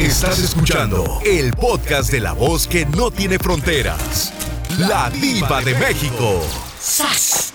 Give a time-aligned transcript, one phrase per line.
[0.00, 4.32] Estás escuchando el podcast de la voz que no tiene fronteras.
[4.78, 6.40] La diva de México.
[6.80, 7.52] ¡Sas,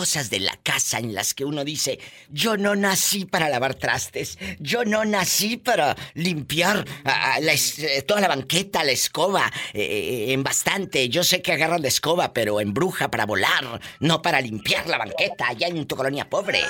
[0.00, 1.98] cosas de la casa en las que uno dice,
[2.30, 8.82] yo no nací para lavar trastes, yo no nací para limpiar eh, toda la banqueta,
[8.82, 11.10] la escoba, eh, eh, en bastante.
[11.10, 14.96] Yo sé que agarran la escoba, pero en bruja para volar, no para limpiar la
[14.96, 16.62] banqueta allá en tu colonia pobre.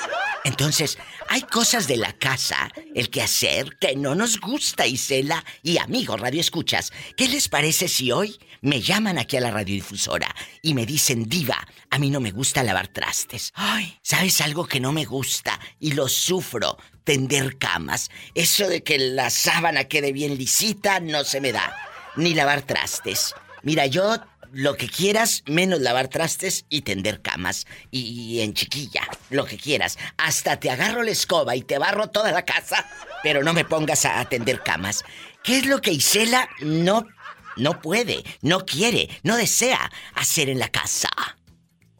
[0.43, 0.97] Entonces,
[1.29, 6.19] hay cosas de la casa, el que hacer, que no nos gusta, Isela y amigos
[6.19, 6.91] Radio Escuchas.
[7.15, 11.57] ¿Qué les parece si hoy me llaman aquí a la radiodifusora y me dicen, diva,
[11.89, 13.20] a mí no me gusta lavar trastes.
[14.01, 16.77] ¿Sabes algo que no me gusta y lo sufro?
[17.03, 18.11] Tender camas.
[18.35, 21.75] Eso de que la sábana quede bien lisita no se me da.
[22.15, 23.33] Ni lavar trastes.
[23.63, 24.17] Mira, yo
[24.51, 27.65] lo que quieras, menos lavar trastes y tender camas.
[27.89, 29.97] Y, en chiquilla, lo que quieras.
[30.17, 32.87] Hasta te agarro la escoba y te barro toda la casa,
[33.23, 35.03] pero no me pongas a tender camas.
[35.43, 37.07] ¿Qué es lo que Isela no
[37.57, 41.09] no puede, no quiere, no desea hacer en la casa.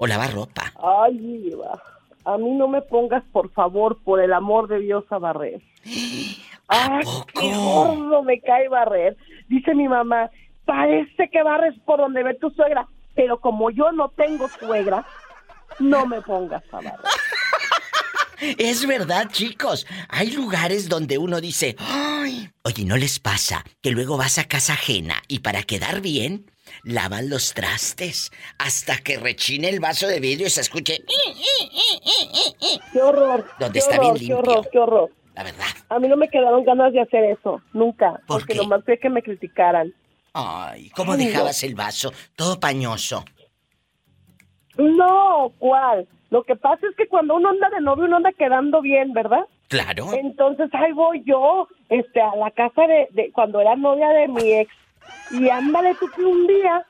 [0.02, 0.74] O lavar ropa.
[0.82, 1.80] Ay, Diva.
[2.26, 5.62] A mí no me pongas, por favor, por el amor de Dios, a barrer.
[6.68, 7.06] Ay,
[7.40, 9.16] qué gordo me cae barrer.
[9.48, 10.32] Dice mi mamá,
[10.66, 12.88] parece que barres por donde ve tu suegra.
[13.14, 15.06] Pero como yo no tengo suegra,
[15.80, 17.00] no me pongas a barrer.
[18.58, 19.86] Es verdad, chicos.
[20.10, 22.50] Hay lugares donde uno dice, ¡ay!
[22.64, 26.50] Oye, ¿no les pasa que luego vas a casa ajena y para quedar bien,
[26.84, 31.00] lavan los trastes hasta que rechine el vaso de vidrio y se escuche.
[32.94, 33.46] ¡Qué horror!
[33.60, 34.42] Donde está bien limpio.
[34.42, 34.70] ¡Qué horror!
[34.72, 35.12] ¡Qué horror!
[35.36, 35.66] La verdad.
[35.90, 38.12] A mí no me quedaron ganas de hacer eso, nunca.
[38.28, 38.60] ¿Por porque qué?
[38.60, 39.94] nomás fue que me criticaran.
[40.34, 42.12] Ay, ¿cómo dejabas el vaso?
[42.36, 43.24] Todo pañoso.
[44.78, 46.08] No, ¿cuál?
[46.30, 49.46] Lo que pasa es que cuando uno anda de novio, uno anda quedando bien, ¿verdad?
[49.68, 50.14] Claro.
[50.14, 54.54] Entonces ahí voy yo, este, a la casa de, de cuando era novia de mi
[54.54, 54.72] ex.
[55.32, 56.86] Y ándale tú que un día,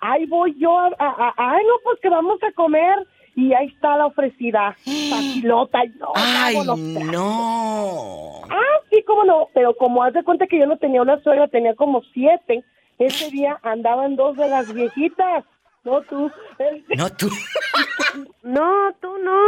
[0.00, 3.06] ahí voy yo, a, a- a- ay no, pues que vamos a comer.
[3.34, 4.76] Y ahí está la ofrecida,
[5.10, 5.84] facilota.
[5.84, 6.56] Y no, Ay,
[7.12, 8.42] no.
[8.50, 9.48] Ah, sí, cómo no.
[9.54, 12.64] Pero como haz de cuenta que yo no tenía una suegra, tenía como siete.
[12.98, 15.44] Ese día andaban dos de las viejitas.
[15.84, 16.30] No tú.
[16.96, 17.28] No tú.
[18.42, 19.38] No, tú no.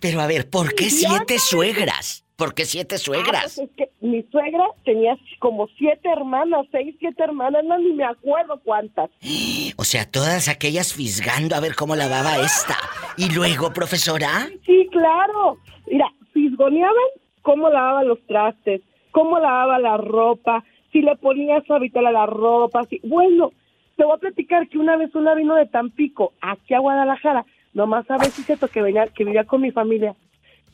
[0.00, 2.23] Pero a ver, ¿por qué siete suegras?
[2.36, 3.54] ¿Por qué siete Ah, suegras?
[3.56, 8.04] pues es que mi suegra tenía como siete hermanas, seis, siete hermanas, no ni me
[8.04, 9.10] acuerdo cuántas.
[9.76, 12.76] O sea, todas aquellas fisgando a ver cómo lavaba esta.
[13.16, 14.48] Y luego, profesora.
[14.64, 15.58] Sí, claro.
[15.90, 16.94] Mira, fisgoneaban
[17.42, 18.80] cómo lavaba los trastes,
[19.10, 23.00] cómo lavaba la ropa, si le ponía suavitel a la ropa, si...
[23.02, 23.52] Bueno,
[23.96, 27.44] te voy a platicar que una vez una vino de Tampico aquí a Guadalajara,
[27.74, 30.14] nomás a ver si cierto que venía, que vivía con mi familia.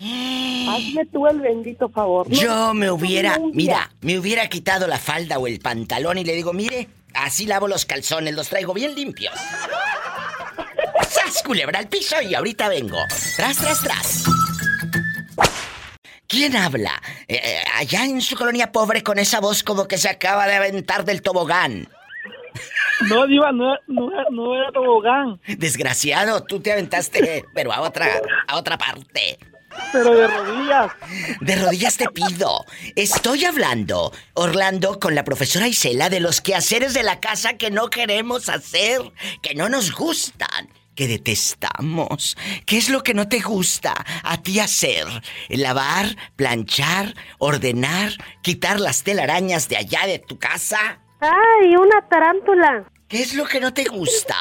[0.02, 2.28] Hazme tú el bendito favor.
[2.30, 6.34] No, Yo me hubiera, mira, me hubiera quitado la falda o el pantalón y le
[6.34, 9.34] digo, mire, así lavo los calzones, los traigo bien limpios.
[11.08, 12.98] ¡Sas, culebra al piso y ahorita vengo!
[13.36, 14.24] ¡Tras, tras, tras!
[16.26, 17.02] ¿Quién habla?
[17.28, 20.54] Eh, eh, allá en su colonia pobre con esa voz como que se acaba de
[20.54, 21.88] aventar del tobogán.
[23.08, 28.06] No, Diva, no, no, no era tobogán, Desgraciado, tú te aventaste, pero a otra,
[28.46, 29.38] a otra parte.
[29.92, 30.92] Pero de rodillas.
[31.40, 32.64] De rodillas te pido.
[32.96, 37.90] Estoy hablando, Orlando, con la profesora Isela de los quehaceres de la casa que no
[37.90, 39.00] queremos hacer,
[39.42, 42.36] que no nos gustan, que detestamos.
[42.66, 45.06] ¿Qué es lo que no te gusta a ti hacer?
[45.48, 51.00] ¿Lavar, planchar, ordenar, quitar las telarañas de allá de tu casa?
[51.20, 52.84] ¡Ay, una tarántula!
[53.08, 54.36] ¿Qué es lo que no te gusta?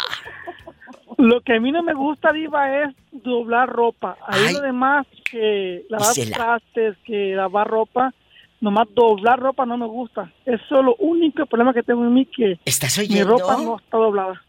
[1.20, 4.18] Lo que a mí no me gusta, Diva, es doblar ropa.
[4.26, 4.54] Ahí Ay.
[4.54, 8.14] lo demás, que lavar trastes, que lavar ropa,
[8.62, 10.32] nomás doblar ropa no me gusta.
[10.46, 13.98] Eso es lo único problema que tengo en mí, que ¿Estás mi ropa no está
[13.98, 14.42] doblada.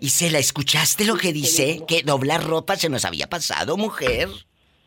[0.00, 1.80] Isela, ¿escuchaste lo que dice?
[1.88, 4.28] Que doblar ropa se nos había pasado, mujer.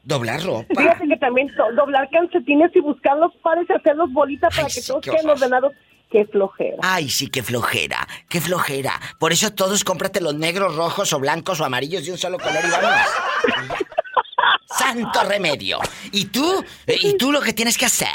[0.04, 0.66] Doblar ropa.
[0.82, 4.74] Fíjate que también do- doblar calcetines y buscar los pares y hacerlos bolitas para Ay,
[4.74, 5.74] que sí, todos queden ordenados.
[6.12, 6.78] ¡Qué flojera!
[6.82, 9.00] Ay, sí, qué flojera, qué flojera.
[9.20, 12.64] Por eso todos cómprate los negros, rojos o blancos o amarillos de un solo color
[12.66, 13.08] y vámonos.
[14.70, 15.80] Santo remedio.
[16.12, 18.08] Y tú, eh, y tú lo que tienes que hacer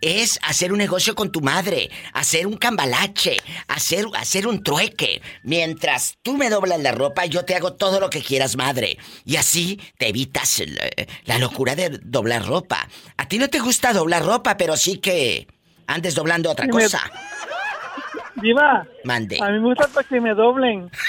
[0.00, 5.20] es hacer un negocio con tu madre, hacer un cambalache, hacer, hacer un trueque.
[5.42, 8.98] Mientras tú me doblas la ropa, yo te hago todo lo que quieras, madre.
[9.24, 10.78] Y así te evitas el-
[11.24, 12.88] la locura de doblar ropa.
[13.16, 15.48] A ti no te gusta doblar ropa, pero sí que
[15.86, 17.00] andes doblando otra me- cosa.
[18.36, 19.38] Diva, Mande.
[19.42, 20.90] a mí me gusta para que me doblen.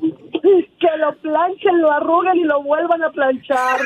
[0.00, 3.80] que lo planchen, lo arruguen y lo vuelvan a planchar.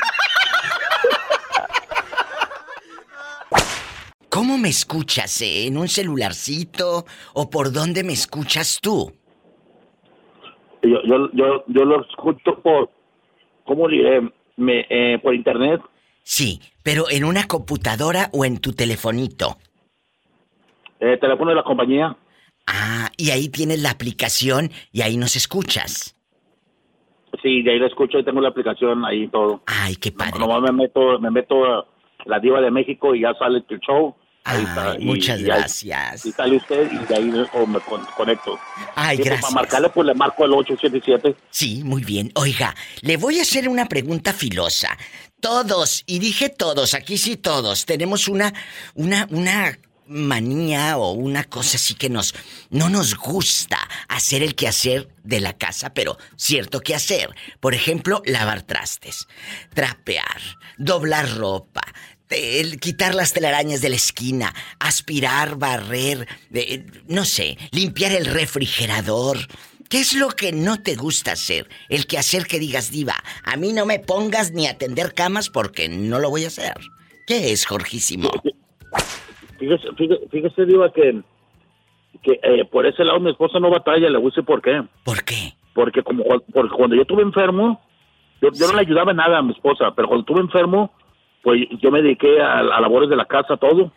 [4.29, 5.41] ¿Cómo me escuchas?
[5.41, 5.67] eh?
[5.67, 7.05] ¿En un celularcito?
[7.33, 9.11] ¿O por dónde me escuchas tú?
[10.81, 12.89] Yo, yo, yo, yo lo escucho por,
[13.65, 14.21] ¿cómo diré?
[14.55, 15.81] Me, eh, por internet.
[16.23, 19.57] Sí, pero en una computadora o en tu telefonito.
[20.99, 22.15] Eh, teléfono de la compañía.
[22.67, 26.15] Ah, y ahí tienes la aplicación y ahí nos escuchas.
[27.41, 29.61] Sí, de ahí lo escucho y tengo la aplicación ahí y todo.
[29.65, 30.39] Ay, qué padre.
[30.39, 31.85] Nomás me meto, me meto a
[32.25, 34.15] la diva de México y ya sale el show.
[34.49, 34.91] Ahí está.
[34.91, 36.25] Ay, y- muchas y ahí- gracias.
[36.25, 38.59] Y sale usted y de ahí o me con- conecto.
[38.95, 39.41] Ay, Y, gracias.
[39.41, 41.35] Para marcarle, pues le marco el 877.
[41.51, 42.31] Sí, muy bien.
[42.35, 44.97] Oiga, le voy a hacer una pregunta filosa.
[45.39, 48.53] Todos, y dije todos, aquí sí todos, tenemos una,
[48.95, 52.33] una, una manía o una cosa así que nos,
[52.71, 57.29] no nos gusta hacer el quehacer de la casa, pero cierto quehacer.
[57.59, 59.27] Por ejemplo, lavar trastes,
[59.73, 60.41] trapear,
[60.77, 61.83] doblar ropa,
[62.79, 69.37] quitar las telarañas de la esquina, aspirar, barrer, eh, no sé, limpiar el refrigerador.
[69.89, 71.67] ¿Qué es lo que no te gusta hacer?
[71.89, 75.49] El que hacer que digas, diva, a mí no me pongas ni a tender camas
[75.49, 76.75] porque no lo voy a hacer.
[77.25, 78.29] ¿Qué es, Jorgísimo?
[79.57, 81.21] Fíjese, fíjese, fíjese, Diva, que,
[82.21, 84.83] que eh, por ese lado mi esposa no batalla, le voy a decir por qué.
[85.03, 85.53] ¿Por qué?
[85.73, 87.81] Porque como porque cuando yo estuve enfermo,
[88.41, 90.91] yo, yo no le ayudaba en nada a mi esposa, pero cuando estuve enfermo,
[91.43, 93.91] pues yo me dediqué a, a labores de la casa, todo,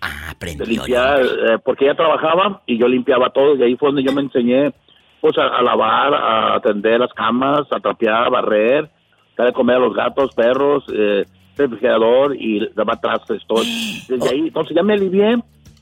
[0.00, 0.64] Ah, aprendió.
[0.64, 4.22] limpiar, eh, porque ella trabajaba y yo limpiaba todo, y ahí fue donde yo me
[4.22, 4.72] enseñé
[5.20, 8.88] pues a, a lavar, a atender las camas, a trapear, a barrer,
[9.36, 11.24] dar de comer a los gatos, perros, eh,
[11.56, 13.62] refrigerador y lavar trastes, todo.
[14.08, 15.36] Desde ahí, entonces ya me alivié,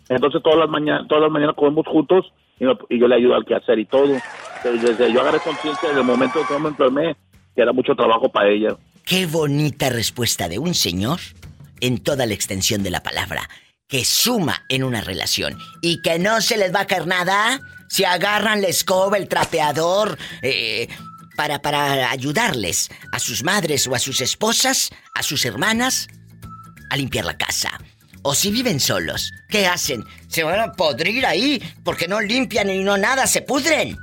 [0.09, 3.35] entonces todas las mañanas, todas las mañanas comemos juntos y, me- y yo le ayudo
[3.35, 4.14] al quehacer y todo.
[4.64, 7.14] Desde yo agarré conciencia desde el momento que me enfermé,
[7.55, 8.70] que era mucho trabajo para ella.
[9.06, 11.20] Qué bonita respuesta de un señor
[11.81, 13.49] en toda la extensión de la palabra,
[13.87, 18.05] que suma en una relación y que no se les va a caer nada si
[18.05, 20.88] agarran la escoba, el trapeador, eh,
[21.37, 26.09] para, para ayudarles a sus madres o a sus esposas, a sus hermanas,
[26.91, 27.79] a limpiar la casa.
[28.23, 30.05] O si viven solos, ¿qué hacen?
[30.26, 33.97] Se van a podrir ahí porque no limpian y no nada, se pudren.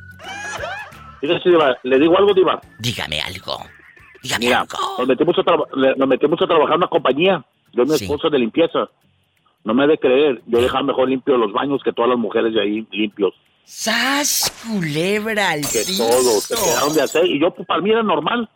[1.84, 2.62] Le digo algo, Diva.
[2.80, 3.66] Dígame algo.
[4.40, 4.66] Mira,
[4.98, 5.42] nos metimos, a
[6.08, 7.46] metimos a trabajar en una compañía.
[7.74, 8.06] Yo y mi Sí.
[8.06, 8.90] esposa de limpieza.
[9.64, 10.42] No me ha de creer.
[10.46, 13.34] Yo dejaba mejor limpio los baños que todas las mujeres de ahí limpios.
[13.66, 16.04] ¡Sas, culebra al Que piso!
[16.08, 16.40] todo.
[16.42, 17.26] Se quedaron de hacer.
[17.26, 18.50] Y yo, pues, para mí era normal.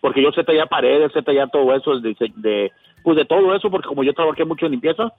[0.00, 1.98] Porque yo sé tallar paredes, sé tallar todo eso.
[2.00, 2.72] De, de-
[3.04, 5.12] pues de todo eso, porque como yo trabajé mucho en limpieza.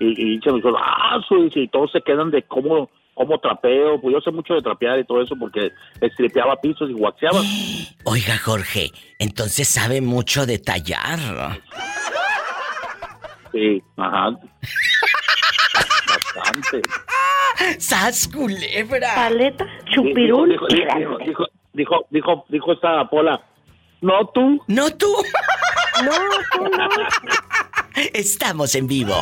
[0.00, 4.00] Y, y se me dijo, ah, su- y todos se quedan de cómo, cómo trapeo.
[4.00, 7.40] Pues yo sé mucho de trapear y todo eso porque estripeaba pisos y guaxeaba.
[8.04, 11.18] Oiga, Jorge, entonces sabe mucho de tallar.
[13.52, 14.30] Sí, ajá.
[16.36, 16.82] Bastante.
[17.78, 19.14] ¡Sas, culebra!
[19.14, 23.40] Paleta, Dijo, chupirul, dijo, dijo, dijo, dijo, dijo, dijo, dijo esta Pola,
[24.00, 24.60] no tú.
[24.66, 25.06] ¡No tú!
[26.04, 26.10] No,
[26.52, 26.88] tú no.
[28.12, 29.16] Estamos en vivo.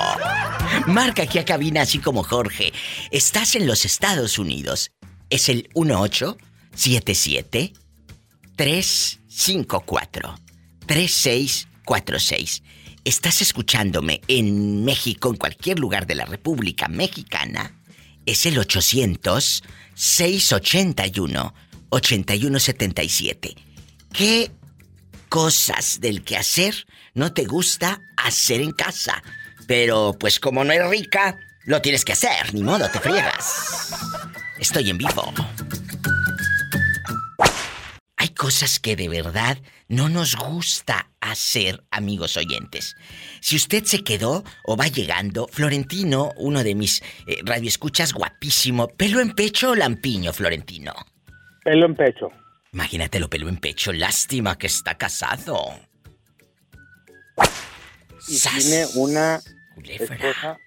[0.86, 2.72] Marca aquí a cabina así como Jorge.
[3.10, 4.90] Estás en los Estados Unidos.
[5.30, 7.72] Es el 1877
[8.56, 10.34] 354
[10.86, 12.62] 3646.
[13.04, 17.74] Estás escuchándome en México, en cualquier lugar de la República Mexicana.
[18.26, 21.54] Es el 800 681
[21.90, 23.56] 8177.
[24.12, 24.50] ¿Qué
[25.28, 29.22] cosas del que hacer no te gusta hacer en casa.
[29.66, 33.92] Pero pues como no eres rica, lo tienes que hacer, ni modo, te friegas.
[34.58, 35.32] Estoy en vivo.
[38.16, 42.96] Hay cosas que de verdad no nos gusta hacer, amigos oyentes.
[43.40, 49.20] Si usted se quedó o va llegando, Florentino, uno de mis eh, radioescuchas guapísimo, pelo
[49.20, 50.94] en pecho o lampiño, Florentino.
[51.64, 52.28] Pelo en pecho.
[52.72, 55.56] Imagínatelo pelo en pecho, lástima que está casado.
[58.28, 58.58] Y ¡Sas!
[58.58, 59.40] tiene una
[59.84, 60.58] esposa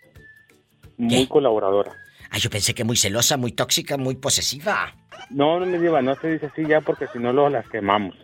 [0.98, 1.28] muy ¿Qué?
[1.28, 1.94] colaboradora.
[2.30, 4.94] Ah, yo pensé que muy celosa, muy tóxica, muy posesiva.
[5.30, 8.16] No, no me diga, no se dice así ya porque si no luego las quemamos.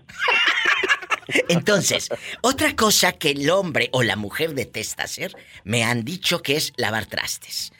[1.48, 2.10] Entonces,
[2.42, 5.34] otra cosa que el hombre o la mujer detesta hacer,
[5.64, 7.72] me han dicho que es lavar trastes.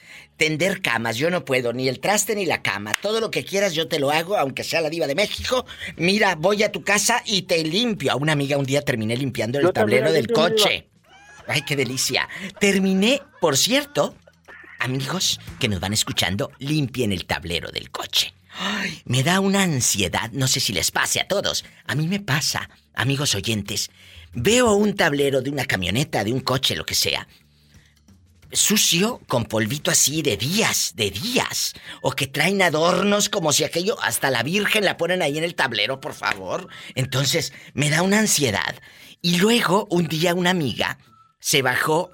[0.42, 2.96] Tender camas, yo no puedo, ni el traste ni la cama.
[3.00, 5.68] Todo lo que quieras yo te lo hago, aunque sea la diva de México.
[5.98, 8.12] Mira, voy a tu casa y te limpio.
[8.12, 10.90] A una amiga un día terminé limpiando el Yo tablero del coche.
[11.46, 12.28] Ay, qué delicia.
[12.60, 14.16] Terminé, por cierto,
[14.80, 18.34] amigos que nos van escuchando, limpien el tablero del coche.
[18.58, 21.66] Ay, me da una ansiedad, no sé si les pase a todos.
[21.86, 23.92] A mí me pasa, amigos oyentes.
[24.34, 27.28] Veo un tablero de una camioneta, de un coche, lo que sea.
[28.54, 31.74] Sucio, con polvito así de días, de días.
[32.02, 35.56] O que traen adornos como si aquello, hasta la Virgen la ponen ahí en el
[35.56, 36.68] tablero, por favor.
[36.96, 38.76] Entonces, me da una ansiedad.
[39.22, 40.98] Y luego, un día una amiga
[41.40, 42.12] se bajó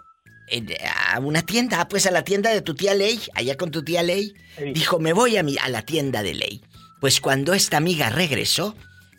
[0.50, 0.70] en-
[1.14, 4.04] a una tienda, pues a la tienda de tu tía Ley, allá con tu tía
[4.04, 4.34] Ley.
[4.58, 4.72] Sí.
[4.74, 6.62] Dijo, me voy a, mi, a la tienda de Ley.
[7.02, 8.76] Pues cuando esta amiga regresó,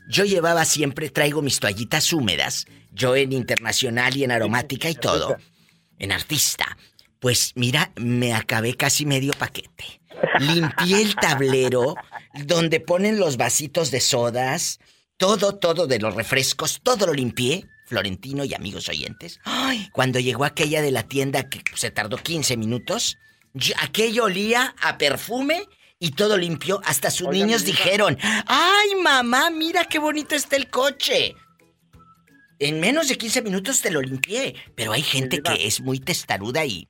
[0.08, 5.36] yo llevaba siempre, traigo mis toallitas húmedas, yo en internacional y en aromática y todo,
[5.98, 6.76] en artista.
[7.20, 10.00] Pues mira, me acabé casi medio paquete.
[10.38, 11.94] Limpié el tablero
[12.44, 14.78] donde ponen los vasitos de sodas,
[15.16, 17.66] todo, todo de los refrescos, todo lo limpié.
[17.86, 19.40] Florentino y amigos oyentes.
[19.44, 23.16] Ay, cuando llegó aquella de la tienda que se tardó 15 minutos,
[23.80, 25.66] aquello olía a perfume
[25.98, 26.80] y todo limpio.
[26.84, 31.34] Hasta sus niños dijeron, ¡ay, mamá, mira qué bonito está el coche!
[32.58, 34.54] En menos de 15 minutos te lo limpié.
[34.74, 35.54] Pero hay gente diva.
[35.54, 36.88] que es muy testaruda y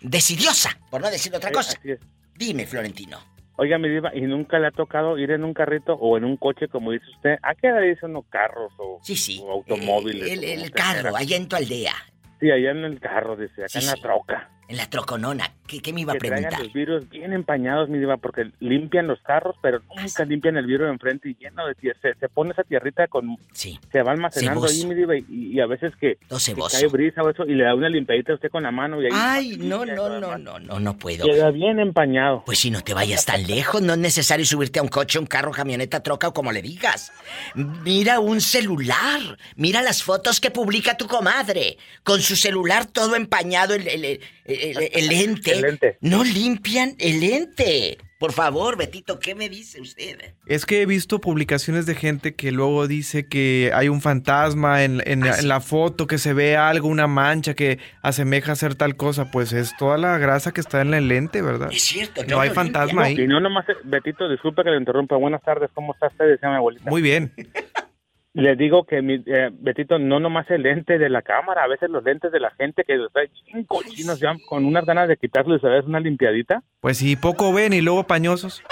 [0.00, 1.76] decidiosa, por no decir otra Eh, cosa.
[1.78, 2.00] así es.
[2.34, 3.18] Dime, Florentino.
[3.58, 6.36] Oiga, mi diva, ¿y nunca le ha tocado ir en un carrito o en un
[6.36, 7.36] coche, como dice usted?
[7.42, 9.40] ¿A qué edad dicen unos carros o, Sí, sí.
[9.42, 10.28] o automóviles?
[10.28, 11.94] Eh, el carro, allá en tu aldea,
[12.38, 14.50] Sí, allá en el carro, dice, acá Sí, en la troca.
[14.68, 15.52] En la troconona.
[15.66, 16.60] ¿Qué, qué me iba a que preguntar?
[16.60, 20.86] los vidrios bien empañados, mi diva, porque limpian los carros, pero nunca limpian el vidrio
[20.86, 21.98] de enfrente y lleno de tierra.
[22.02, 23.36] Se, se pone esa tierrita con...
[23.52, 24.80] Sí, Se va almacenando Ceboso.
[24.82, 27.64] ahí, mi diva, y, y a veces que, que cae brisa o eso, y le
[27.64, 29.12] da una limpiadita a usted con la mano y ahí...
[29.14, 30.40] Ay, no, no, no, demás.
[30.40, 31.24] no, no, no puedo.
[31.26, 32.42] Queda bien empañado.
[32.46, 35.26] Pues si no te vayas tan lejos, no es necesario subirte a un coche, un
[35.26, 37.12] carro, camioneta, troca o como le digas.
[37.54, 39.20] Mira un celular.
[39.56, 41.76] Mira las fotos que publica tu comadre.
[42.04, 45.98] Con su celular todo empañado, el, el- el- el- el lente.
[46.00, 47.98] No limpian el lente.
[48.18, 50.16] Por favor, Betito, ¿qué me dice usted?
[50.46, 55.02] Es que he visto publicaciones de gente que luego dice que hay un fantasma en,
[55.04, 55.42] en- Ah, sí.
[55.42, 59.30] en la foto, que se ve algo, una mancha que asemeja a ser tal cosa.
[59.30, 61.68] Pues es toda la grasa que está en el lente, ¿verdad?
[61.70, 63.20] Es cierto, No hay lo fantasma ahí.
[63.20, 65.16] Y no nomás, Betito, disculpe que le interrumpa.
[65.16, 66.24] Buenas tardes, ¿cómo está usted?
[66.26, 66.88] Decía mi abuelita.
[66.88, 67.32] Muy bien.
[68.36, 71.88] Le digo que, mi, eh, Betito, no nomás el lente de la cámara, a veces
[71.88, 73.30] los lentes de la gente que los trae
[73.66, 76.62] cochinos ya con unas ganas de quitarles a veces una limpiadita.
[76.80, 78.62] Pues sí, poco ven y luego pañosos.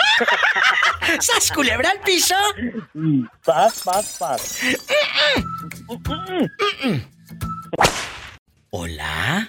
[1.19, 2.35] ¡Sas, culebra al piso!
[3.43, 4.61] Paz, paz, paz.
[8.69, 9.49] Hola.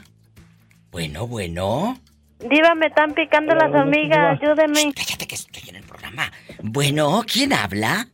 [0.91, 1.99] Bueno, bueno.
[2.39, 4.93] Diva, me están picando las hormigas, ayúdeme.
[4.95, 6.31] Cállate que estoy en el programa.
[6.63, 8.07] Bueno, ¿quién habla?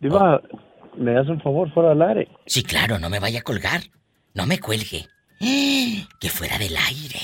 [0.00, 0.42] Diva,
[0.98, 2.28] ¿me das un favor fuera del aire?
[2.46, 3.82] Sí, claro, no me vaya a colgar.
[4.34, 5.06] No me cuelgue.
[6.20, 7.20] Que fuera del aire.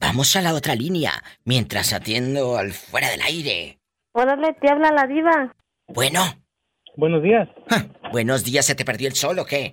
[0.00, 1.12] Vamos a la otra línea
[1.44, 3.78] mientras atiendo al fuera del aire.
[4.12, 5.54] Órale, te habla la diva.
[5.88, 6.22] Bueno.
[6.96, 7.48] Buenos días.
[8.12, 9.72] Buenos días, ¿se te perdió el sol o qué?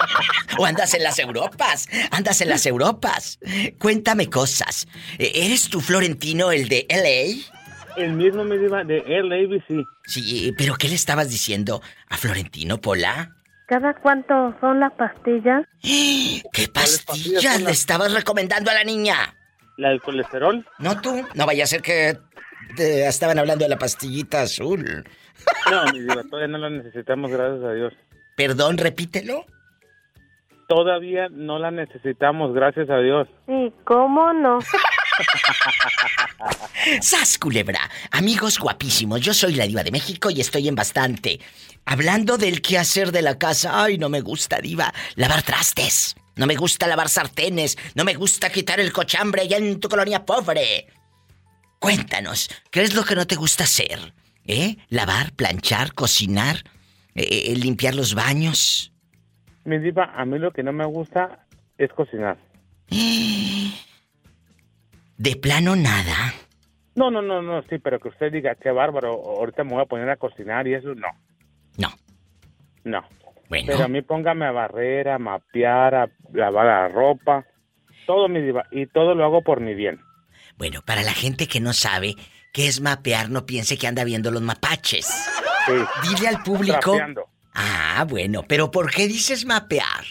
[0.58, 1.88] ¿O andas en las Europas?
[2.10, 3.38] ¿Andas en las Europas?
[3.78, 4.86] Cuéntame cosas.
[5.18, 7.51] ¿E- ¿Eres tú, Florentino, el de LA?
[7.96, 9.84] El mismo me iba de LABC.
[10.06, 13.34] Sí, pero ¿qué le estabas diciendo a Florentino Pola?
[13.66, 15.64] ¿Cada cuánto son las pastillas?
[15.82, 19.34] ¿Qué pastillas le las- estabas recomendando a la niña?
[19.78, 20.66] La del colesterol.
[20.78, 21.22] No tú.
[21.34, 22.18] No vaya a ser que
[22.76, 25.04] te estaban hablando de la pastillita azul.
[25.72, 27.92] No, mi diva, todavía no la necesitamos, gracias a Dios.
[28.36, 29.44] Perdón, repítelo.
[30.68, 33.26] Todavía no la necesitamos, gracias a Dios.
[33.46, 34.60] Sí, ¿cómo no?
[37.00, 37.90] ¡Sas, culebra!
[38.10, 41.40] Amigos guapísimos, yo soy la diva de México y estoy en bastante.
[41.84, 46.16] Hablando del quehacer de la casa, ay, no me gusta, diva, lavar trastes.
[46.36, 47.76] No me gusta lavar sartenes.
[47.94, 50.86] No me gusta quitar el cochambre allá en tu colonia pobre.
[51.78, 54.14] Cuéntanos, ¿qué es lo que no te gusta hacer?
[54.46, 54.76] ¿Eh?
[54.88, 56.56] ¿Lavar, planchar, cocinar?
[57.14, 58.92] Eh, eh, ¿Limpiar los baños?
[59.64, 62.38] Mi diva, a mí lo que no me gusta es cocinar.
[65.22, 66.34] De plano nada.
[66.96, 69.86] No, no, no, no, sí, pero que usted diga, qué bárbaro, ahorita me voy a
[69.86, 71.06] poner a cocinar y eso, no.
[71.78, 71.90] No.
[72.82, 73.04] No.
[73.48, 73.66] Bueno.
[73.68, 77.46] Pero a mí póngame a barrer, a mapear, a lavar la ropa,
[78.04, 80.00] todo mi diva, y todo lo hago por mi bien.
[80.58, 82.16] Bueno, para la gente que no sabe
[82.52, 85.06] qué es mapear, no piense que anda viendo los mapaches.
[85.06, 85.74] Sí.
[86.02, 86.96] Dile al público.
[86.96, 87.28] Trapeando.
[87.54, 90.04] Ah, bueno, pero ¿por qué dices mapear?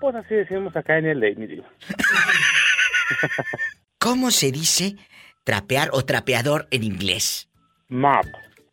[0.00, 1.66] Pues así decimos acá en el ley, mi diva.
[4.02, 4.96] ¿Cómo se dice
[5.44, 7.48] trapear o trapeador en inglés?
[7.88, 8.24] Map.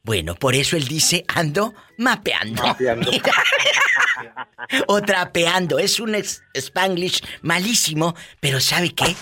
[0.04, 2.64] Bueno, por eso él dice ando mapeando.
[2.64, 3.12] Mapeando.
[4.88, 5.80] O trapeando.
[5.80, 9.16] Es un spanglish malísimo, pero ¿sabe qué?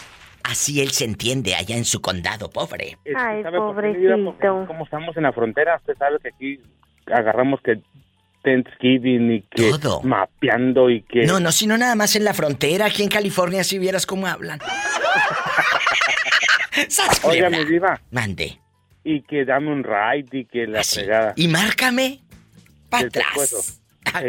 [0.44, 2.98] Así él se entiende allá en su condado, pobre.
[3.04, 4.66] Es que, Ay, pobrecito.
[4.66, 6.62] como estamos en la frontera, usted sabe que aquí
[7.06, 7.82] agarramos que
[8.44, 10.01] Thanksgiving y que Todo.
[10.03, 11.25] mapeando y que...
[11.25, 14.60] No, no, sino nada más en la frontera, aquí en California, si vieras cómo hablan.
[16.89, 18.60] ¡Sas, Oiga, mi diva, Mande.
[19.03, 21.00] y que dame un ride y que la Así.
[21.00, 21.34] fregada.
[21.36, 22.22] Y márcame
[22.89, 23.79] para atrás.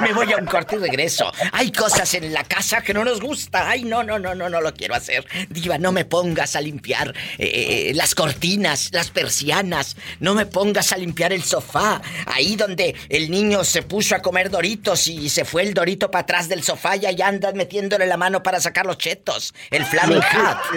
[0.00, 1.32] Me voy a un corte y regreso.
[1.52, 3.68] Hay cosas en la casa que no nos gusta.
[3.68, 5.26] Ay, no, no, no, no, no lo quiero hacer.
[5.48, 9.96] Diva, no me pongas a limpiar eh, eh, las cortinas, las persianas.
[10.20, 12.00] No me pongas a limpiar el sofá.
[12.26, 16.22] Ahí donde el niño se puso a comer doritos y se fue el dorito para
[16.22, 19.54] atrás del sofá y allá andas metiéndole la mano para sacar los chetos.
[19.70, 20.20] El flaming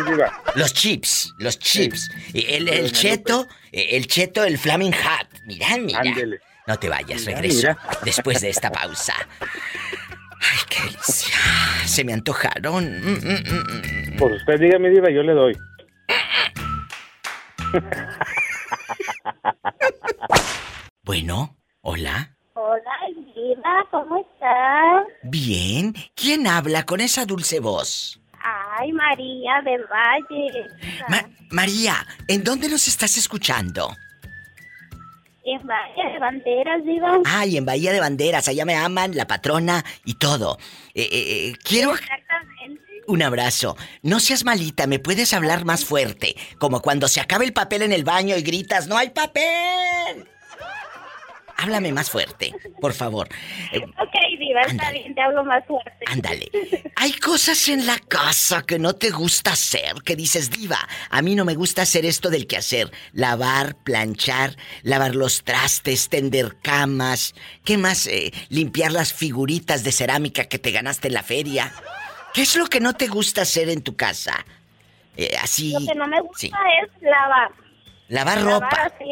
[0.06, 0.44] diva.
[0.56, 2.10] Los chips, los chips.
[2.34, 5.28] El, el cheto, eh, el cheto, el flaming hot.
[5.46, 6.00] Mira, mira.
[6.00, 6.40] Ándele.
[6.68, 7.58] No te vayas, regreso.
[7.70, 7.78] mira.
[8.04, 9.14] Después de esta pausa.
[9.42, 11.36] Ay, qué delicia.
[11.86, 12.84] Se me antojaron.
[13.02, 14.18] Mm, mm, mm, mm.
[14.18, 15.58] Pues usted diga, mi diva, yo le doy.
[21.04, 22.36] Bueno, hola.
[22.54, 22.82] Hola,
[23.36, 25.06] Diva, ¿cómo estás?
[25.24, 25.94] Bien.
[26.16, 28.20] ¿Quién habla con esa dulce voz?
[28.44, 30.68] Ay, María del Valle.
[31.08, 31.96] Ma- María,
[32.28, 33.90] ¿en dónde nos estás escuchando?
[35.50, 37.22] En Valle de Banderas, Diva.
[37.26, 38.50] Ay, en Bahía de Banderas.
[38.50, 40.58] Allá me aman, la patrona y todo.
[40.94, 42.84] Eh, eh, eh, quiero Exactamente.
[43.08, 43.78] un abrazo.
[44.02, 46.36] No seas malita, ¿me puedes hablar más fuerte?
[46.60, 50.28] Como cuando se acaba el papel en el baño y gritas, ¡No hay papel!
[51.60, 53.28] Háblame más fuerte, por favor.
[53.72, 55.92] Eh, Ok, Diva, está bien, te hablo más fuerte.
[56.06, 56.52] Ándale.
[56.96, 60.78] Hay cosas en la casa que no te gusta hacer, que dices, diva,
[61.10, 62.92] a mí no me gusta hacer esto del quehacer.
[63.12, 67.34] Lavar, planchar, lavar los trastes, tender camas.
[67.66, 68.06] ¿Qué más?
[68.06, 71.74] Eh, limpiar las figuritas de cerámica que te ganaste en la feria.
[72.36, 74.46] ¿Qué es lo que no te gusta hacer en tu casa?
[75.16, 75.74] Eh, así...
[75.74, 76.52] Lo que no me gusta Sí.
[76.84, 77.50] es lavar.
[78.10, 78.84] Lavar Lavar ropa.
[78.84, 79.06] así.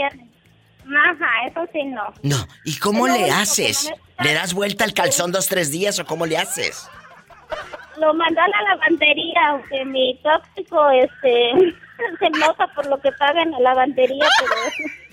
[0.88, 2.14] Ajá, eso sí no.
[2.24, 2.48] No.
[2.64, 3.86] ¿Y cómo le haces?
[3.86, 4.24] no me gusta.
[4.24, 6.90] ¿Le das vuelta al calzón dos, tres días o cómo le haces?
[7.98, 11.52] Lo mandó a la lavandería, aunque mi tóxico, este,
[12.20, 14.54] se enoja por lo que paga en la lavandería, pero...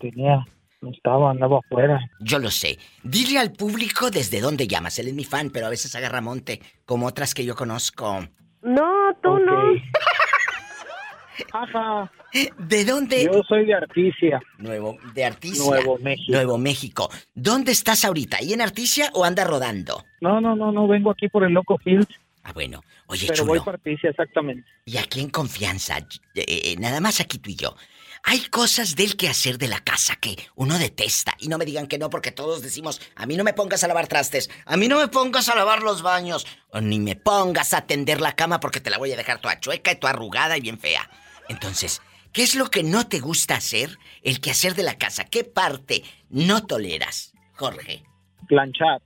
[0.00, 0.44] Tenía.
[0.82, 1.98] No estaba, andaba afuera.
[2.20, 2.78] Yo lo sé.
[3.02, 4.98] Dile al público desde dónde llamas.
[4.98, 8.20] Él es mi fan, pero a veces agarra monte, como otras que yo conozco.
[8.62, 9.56] No, tú no.
[11.52, 12.10] Ajá.
[12.58, 13.24] ¿De dónde?
[13.24, 15.64] Yo soy de Articia, Nuevo, de Articia.
[15.64, 16.32] Nuevo México.
[16.32, 17.10] Nuevo México.
[17.34, 18.38] ¿Dónde estás ahorita?
[18.38, 20.04] ¿Ahí en Articia o anda rodando?
[20.20, 22.06] No, no, no, no, vengo aquí por el Loco Field,
[22.42, 22.80] Ah, bueno.
[23.08, 23.48] Oye, pero chulo.
[23.48, 24.68] voy para Articia, exactamente.
[24.84, 26.06] Y aquí en confianza, eh,
[26.46, 27.74] eh, nada más aquí tú y yo.
[28.22, 31.34] Hay cosas del quehacer de la casa que uno detesta.
[31.38, 33.88] Y no me digan que no, porque todos decimos, a mí no me pongas a
[33.88, 37.74] lavar trastes, a mí no me pongas a lavar los baños, o ni me pongas
[37.74, 40.56] a tender la cama porque te la voy a dejar toda chueca y toda arrugada
[40.56, 41.08] y bien fea.
[41.48, 42.02] Entonces,
[42.32, 43.98] ¿qué es lo que no te gusta hacer?
[44.22, 45.24] El quehacer de la casa.
[45.24, 48.02] ¿Qué parte no toleras, Jorge?
[48.48, 49.02] Planchar.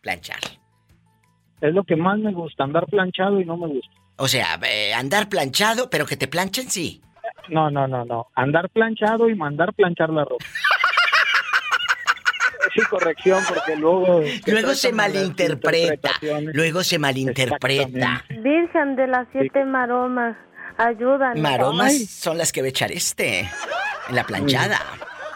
[0.00, 0.40] Planchar.
[1.60, 3.92] Es lo que más me gusta, andar planchado y no me gusta.
[4.16, 7.02] O sea, eh, andar planchado, pero que te planchen, sí.
[7.48, 8.28] No, no, no, no.
[8.34, 10.44] Andar planchado y mandar planchar la ropa.
[12.74, 14.22] Sí, corrección, porque luego...
[14.46, 16.12] Luego se malinterpreta.
[16.54, 18.24] Luego se malinterpreta.
[18.30, 20.36] Virgen de las siete maromas.
[20.78, 21.38] Ayúdame.
[21.40, 22.06] Maromas Ay.
[22.06, 23.40] son las que va a echar este.
[24.08, 24.80] En la planchada.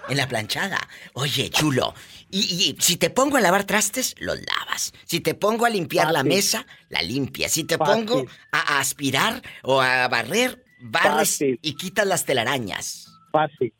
[0.09, 0.79] En la planchada.
[1.13, 1.93] Oye, chulo.
[2.31, 4.95] Y, y si te pongo a lavar trastes, los lavas.
[5.05, 7.53] Si te pongo a limpiar la mesa, la limpias.
[7.53, 8.07] Si te Fácil.
[8.07, 11.59] pongo a, a aspirar o a barrer, barres Fácil.
[11.63, 13.07] y quitas las telarañas.
[13.31, 13.73] Fácil.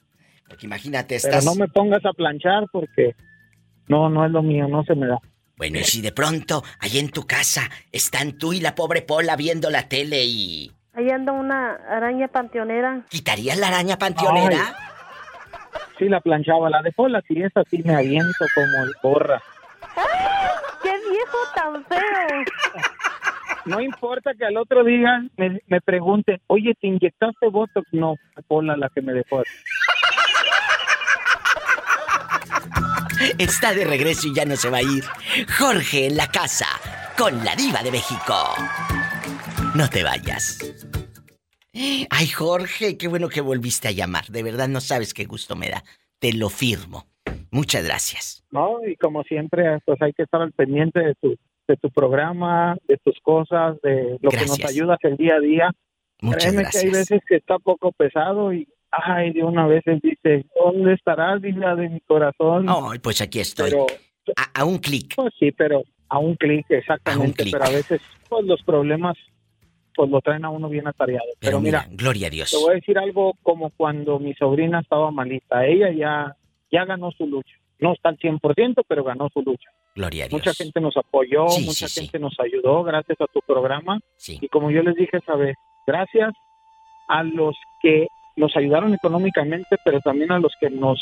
[0.49, 1.45] Porque imagínate, Pero estás.
[1.45, 3.15] no me pongas a planchar porque
[3.89, 5.19] no, no es lo mío, no se me da.
[5.57, 9.37] Bueno, y si de pronto, ahí en tu casa, están tú y la pobre Pola
[9.37, 10.71] viendo la tele y.
[10.93, 13.05] Ahí anda una araña panteonera.
[13.09, 14.77] ¿Quitarías la araña panteonera?
[15.99, 19.43] Sí, la planchaba, la de Pola, si es así me aviento como el borra.
[20.83, 22.45] ¡Qué viejo tan feo!
[23.67, 27.87] No importa que al otro día me, me pregunten, oye, ¿te inyectaste Botox?
[27.93, 28.15] No,
[28.47, 29.43] Pola la que me dejó.
[33.39, 35.05] Está de regreso y ya no se va a ir.
[35.59, 36.67] Jorge en la casa,
[37.19, 38.35] con la diva de México.
[39.75, 40.59] No te vayas.
[42.11, 44.27] Ay, Jorge, qué bueno que volviste a llamar.
[44.27, 45.83] De verdad no sabes qué gusto me da.
[46.19, 47.07] Te lo firmo.
[47.51, 48.45] Muchas gracias.
[48.51, 51.37] No, y como siempre, pues hay que estar al pendiente de tu,
[51.69, 54.71] de tu programa, de tus cosas, de lo que nos Gracias.
[54.71, 55.71] ayudas el día a día.
[56.21, 56.83] Muchas Créeme gracias.
[56.83, 61.43] que hay veces que está poco pesado y, ay, de una vez dice, ¿dónde estarás,
[61.43, 62.67] diva de mi corazón?
[62.69, 63.71] Ay, pues aquí estoy.
[63.71, 63.87] Pero,
[64.37, 65.15] A, a un clic.
[65.17, 67.43] pues sí, pero a un clic, exactamente.
[67.43, 67.53] clic.
[67.53, 69.17] Pero a veces, pues los problemas,
[69.95, 71.27] pues lo traen a uno bien atareado.
[71.41, 72.51] Pero, Pero mira, mira, gloria a Dios.
[72.51, 75.67] te voy a decir algo como cuando mi sobrina estaba malita.
[75.67, 76.37] Ella ya,
[76.71, 77.55] ya ganó su lucha.
[77.79, 79.71] No está al 100%, pero ganó su lucha.
[79.97, 80.39] Gloria a Dios.
[80.41, 82.01] Mucha gente nos apoyó, Sí, mucha sí, sí.
[82.03, 83.99] gente nos ayudó gracias a tu programa.
[84.29, 85.57] Y como yo les dije esa vez,
[85.87, 86.33] gracias
[87.09, 88.07] a los que
[88.37, 90.99] nos ayudaron económicamente, pero también a los que nos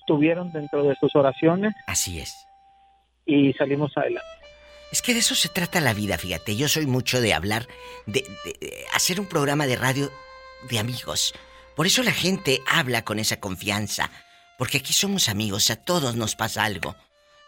[0.00, 2.34] estuvieron dentro de sus oraciones Así es.
[3.26, 4.26] y salimos adelante.
[4.90, 6.56] Es que de eso se trata la vida, fíjate.
[6.56, 7.66] Yo soy mucho de hablar,
[8.06, 10.08] de, de- de hacer un programa de radio
[10.70, 11.34] de amigos.
[11.76, 14.10] Por eso la gente habla con esa confianza.
[14.56, 16.96] Porque aquí somos amigos, a todos nos pasa algo.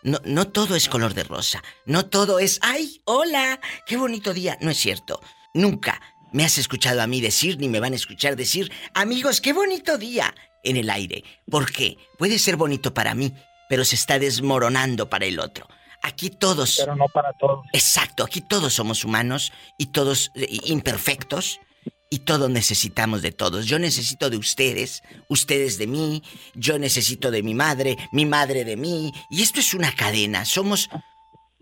[0.03, 1.63] No, no todo es color de rosa.
[1.85, 4.57] No todo es, ay, hola, qué bonito día.
[4.61, 5.21] No es cierto.
[5.55, 6.01] Nunca
[6.33, 9.99] me has escuchado a mí decir, ni me van a escuchar decir, amigos, qué bonito
[9.99, 11.25] día en el aire.
[11.51, 11.99] ¿Por qué?
[12.19, 13.35] Puede ser bonito para mí,
[13.69, 15.67] pero se está desmoronando para el otro.
[16.03, 16.77] Aquí todos...
[16.79, 17.67] Pero no para todos.
[17.73, 21.61] Exacto, aquí todos somos humanos y todos eh, imperfectos
[22.13, 23.67] y todos necesitamos de todos.
[23.67, 26.23] Yo necesito de ustedes, ustedes de mí,
[26.55, 29.13] yo necesito de mi madre, mi madre de mí.
[29.31, 30.91] Y esto es una cadena, somos,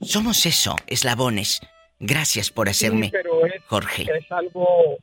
[0.01, 1.61] somos eso, eslabones.
[2.01, 4.03] Gracias por hacerme, Sí, pero es, Jorge.
[4.05, 4.97] es algo,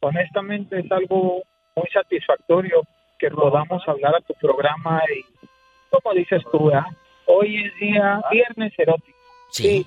[0.00, 1.42] honestamente, es algo
[1.74, 2.82] muy satisfactorio
[3.18, 5.46] que podamos hablar a tu programa y,
[5.90, 6.84] como dices tú, ¿verdad?
[7.26, 9.18] hoy es día viernes erótico.
[9.50, 9.84] Sí.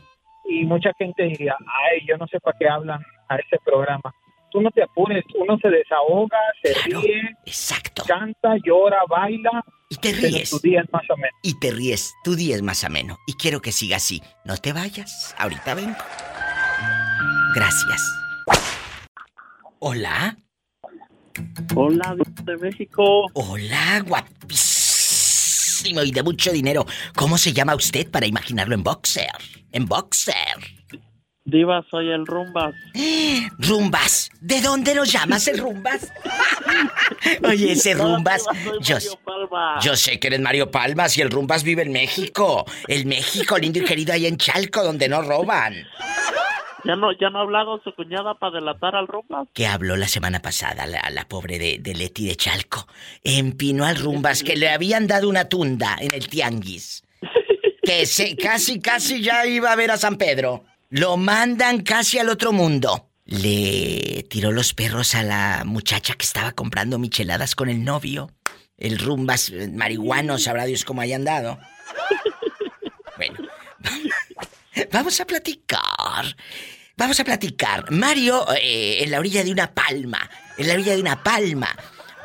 [0.50, 4.14] Y mucha gente diría, ay, yo no sé para qué hablan a este programa.
[4.52, 7.36] Tú no te apures, uno se desahoga, se ríe,
[8.08, 9.64] canta, llora, baila.
[9.90, 10.50] Y te pero ríes.
[10.50, 11.40] tu día es más o menos.
[11.44, 13.18] Y te ríes, tu día es más ameno.
[13.28, 14.22] Y quiero que siga así.
[14.46, 15.98] No te vayas, ahorita vengo.
[17.56, 18.02] Gracias.
[19.80, 20.38] Hola.
[21.76, 23.28] Hola, de México.
[23.34, 26.86] Hola, guapísimo y de mucho dinero.
[27.16, 29.30] ¿Cómo se llama usted para imaginarlo en boxer?
[29.72, 30.36] En boxer.
[31.46, 32.74] Diva, soy el Rumbas.
[33.60, 34.32] Rumbas.
[34.42, 36.12] ¿De dónde nos llamas el Rumbas?
[37.48, 38.44] Oye, ese Rumbas.
[38.82, 38.98] Yo,
[39.80, 42.66] yo sé que eres Mario Palmas y el Rumbas vive en México.
[42.88, 45.76] El México lindo y querido ahí en Chalco, donde no roban.
[46.84, 49.48] ¿Ya no, ya no ha hablado su cuñada para delatar al Rumbas?
[49.54, 52.88] que habló la semana pasada, la, la pobre de, de Leti de Chalco.
[53.24, 57.04] Empinó al Rumbas que le habían dado una tunda en el tianguis.
[57.84, 60.64] Que se, casi, casi ya iba a ver a San Pedro.
[60.96, 63.10] Lo mandan casi al otro mundo.
[63.26, 68.32] Le tiró los perros a la muchacha que estaba comprando micheladas con el novio.
[68.78, 71.60] El Rumbas eh, marihuano, sabrá Dios cómo hayan dado.
[73.18, 73.36] Bueno,
[74.92, 76.36] vamos a platicar.
[76.98, 77.92] Vamos a platicar.
[77.92, 80.30] Mario eh, en la orilla de una palma.
[80.58, 81.76] En la orilla de una palma.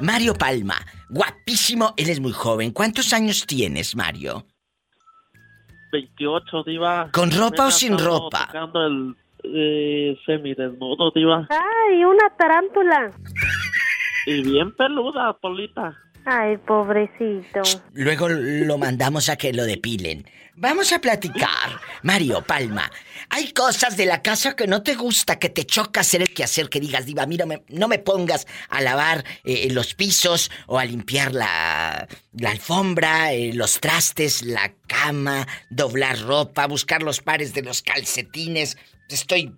[0.01, 0.85] Mario Palma.
[1.09, 1.95] Guapísimo.
[1.97, 2.71] Él es muy joven.
[2.71, 4.47] ¿Cuántos años tienes, Mario?
[5.91, 7.11] 28, Diva.
[7.13, 8.47] ¿Con ropa o sin ropa?
[8.47, 11.47] tocando el eh, semidesnudo, Diva.
[11.51, 13.13] ¡Ay, una tarántula!
[14.27, 15.97] Y bien peluda, Polita.
[16.25, 17.63] Ay, pobrecito.
[17.93, 20.27] Luego lo mandamos a que lo depilen.
[20.55, 21.81] Vamos a platicar.
[22.03, 22.91] Mario Palma,
[23.31, 26.69] hay cosas de la casa que no te gusta, que te choca hacer el quehacer,
[26.69, 31.33] que digas, diva, mira, no me pongas a lavar eh, los pisos o a limpiar
[31.33, 37.81] la, la alfombra, eh, los trastes, la cama, doblar ropa, buscar los pares de los
[37.81, 38.77] calcetines.
[39.09, 39.57] Estoy...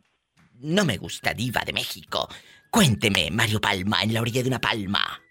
[0.61, 2.29] No me gusta, diva de México.
[2.71, 5.22] Cuénteme, Mario Palma, en la orilla de una palma.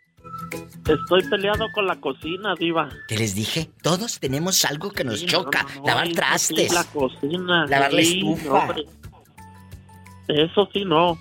[0.88, 2.90] Estoy peleado con la cocina, diva.
[3.08, 3.70] ¿Te les dije?
[3.82, 5.64] Todos tenemos algo que nos Sí, choca.
[5.64, 6.74] no, no, Lavar trastes.
[6.74, 7.66] la cocina.
[7.68, 8.52] Lavar la estufa.
[8.54, 8.86] hombre.
[10.28, 11.18] Eso sí, no.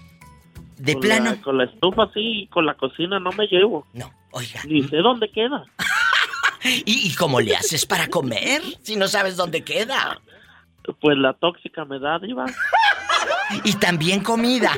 [0.79, 1.31] De Con plano.
[1.33, 3.87] la- con la estufa sí, y con la cocina no me llevo.
[3.93, 4.61] No, oiga.
[4.66, 5.64] Ni sé dónde queda.
[6.64, 10.21] ¿Y, y cómo le haces para comer si no sabes dónde queda?
[11.01, 12.47] Pues la tóxica me da, diva.
[13.64, 14.71] Y también comida.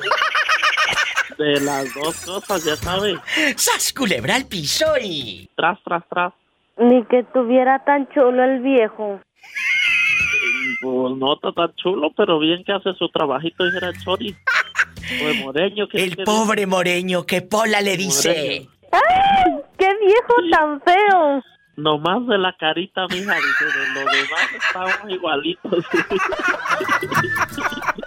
[1.39, 3.19] De las dos cosas, ya sabes.
[3.57, 5.49] ¡Sas, culebra al piso y...
[5.57, 6.33] Tras, tras, tras.
[6.79, 9.21] Ni que tuviera tan chulo el viejo.
[10.83, 14.35] Pues no está tan chulo, pero bien que hace su trabajito, dijera el Chori.
[15.21, 18.69] Pues Moreño, que El pobre moreño que Pola le dice.
[18.91, 19.53] ¡Ay!
[19.79, 21.43] ¡Qué viejo tan feo!
[21.77, 25.85] Nomás de la carita, mija, dice, de lo demás estamos igualitos.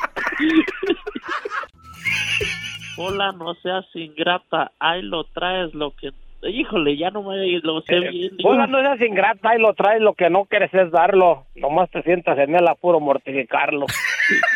[2.98, 6.14] Hola, no seas ingrata, ahí lo traes lo que...
[6.50, 8.38] Híjole, ya no me lo sé bien.
[8.38, 8.50] diva.
[8.52, 11.46] Hola, no seas ingrata y lo traes, lo que no quieres es darlo.
[11.56, 13.86] Nomás te sientas en el apuro mortificarlo.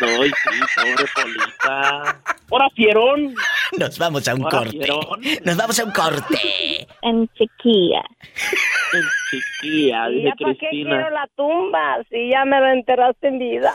[0.00, 2.20] No, y sí, pobre Polita.
[2.50, 3.34] ¡Hora, fierón!
[3.78, 4.70] Nos vamos a un Ahora, corte.
[4.78, 5.20] fierón.
[5.44, 6.36] Nos vamos a un corte.
[7.02, 8.02] En chiquilla.
[8.92, 10.90] En chiquilla, ¿Y dice ya para qué Cristina.
[10.96, 11.98] quiero la tumba?
[12.10, 13.72] Si ya me la enterraste en vida.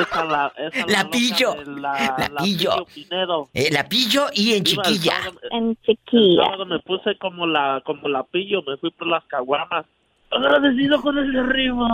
[0.00, 1.54] Esa la, esa La loca pillo.
[1.78, 2.86] La, La pillo.
[2.94, 3.48] pillo.
[3.54, 5.12] Eh, la pillo y en el chiquilla.
[5.22, 6.42] sábado- En El chiquilla.
[6.44, 9.86] sábado me puse como la, como la pillo, me fui por las caguamas.
[10.30, 11.88] Agradecido con el de arriba.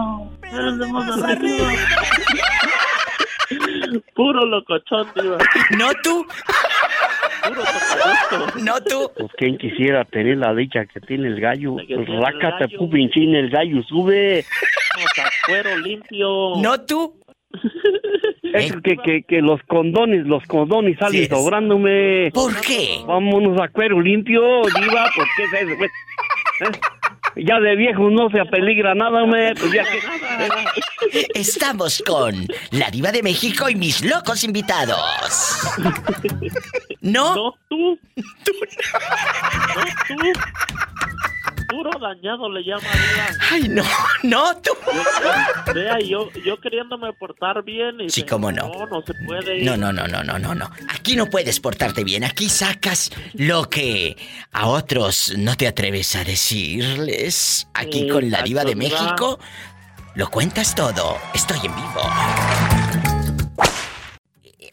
[0.53, 1.69] El de más arriba.
[4.15, 5.39] Puro locochón, diva.
[5.77, 6.27] No tú,
[7.43, 7.63] Puro
[8.63, 9.11] no tú.
[9.17, 11.77] Pues quién quisiera tener la dicha que tiene el gallo.
[11.89, 14.45] El Rácate, pupinchín, el gallo sube.
[14.97, 16.57] O sea, cuero limpio.
[16.59, 17.15] No tú.
[18.55, 22.31] Es que, que, que los condones, los condones salen sobrándome.
[22.33, 23.03] ¿Por qué?
[23.07, 25.91] Vámonos a cuero limpio, diva, qué es eso, pues?
[26.63, 26.81] ¿Eh?
[27.45, 31.27] Ya de viejo no se apeligra nada, me, pues ya que...
[31.35, 34.99] Estamos con la diva de México y mis locos invitados.
[37.01, 37.35] ¿No?
[37.37, 37.99] No tú.
[38.17, 38.25] No
[40.09, 40.33] tú.
[41.69, 43.27] Puro dañado le llama diva.
[43.51, 43.83] Ay, no,
[44.23, 44.71] no tú.
[44.87, 48.69] Yo- Vea, yo, yo queriéndome portar bien y Sí, cómo no.
[48.73, 49.63] No, no se puede.
[49.63, 50.71] No, no, no, no, no, no, no.
[50.89, 52.25] Aquí no puedes portarte bien.
[52.25, 54.17] Aquí sacas lo que
[54.53, 57.69] a otros no te atreves a decirles.
[57.75, 58.75] Aquí Sí, con la diva de.
[58.75, 59.39] México
[60.15, 61.17] lo cuentas todo.
[61.35, 62.01] Estoy en vivo.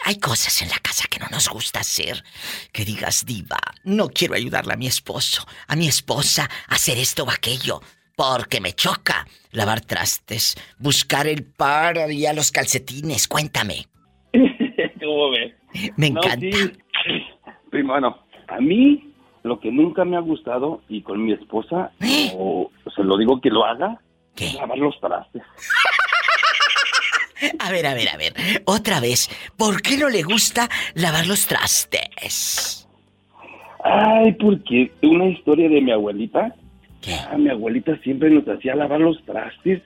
[0.07, 2.23] Hay cosas en la casa que no nos gusta hacer.
[2.71, 7.23] Que digas, diva, no quiero ayudarle a mi esposo, a mi esposa a hacer esto
[7.23, 7.81] o aquello.
[8.15, 13.27] Porque me choca lavar trastes, buscar el par y a los calcetines.
[13.27, 13.87] Cuéntame.
[15.01, 15.53] ¿Cómo ves?
[15.97, 16.45] Me No, encanta.
[17.71, 18.15] Sí, bueno,
[18.47, 19.11] a mí
[19.43, 21.91] lo que nunca me ha gustado y con mi esposa,
[22.35, 23.99] o se lo digo que lo haga,
[24.55, 25.41] lavar los trastes.
[27.59, 28.33] A ver, a ver, a ver.
[28.65, 32.87] Otra vez, ¿por qué no le gusta lavar los trastes?
[33.83, 36.55] Ay, porque una historia de mi abuelita.
[37.01, 37.13] ¿Qué?
[37.29, 39.81] Ah, mi abuelita siempre nos hacía lavar los trastes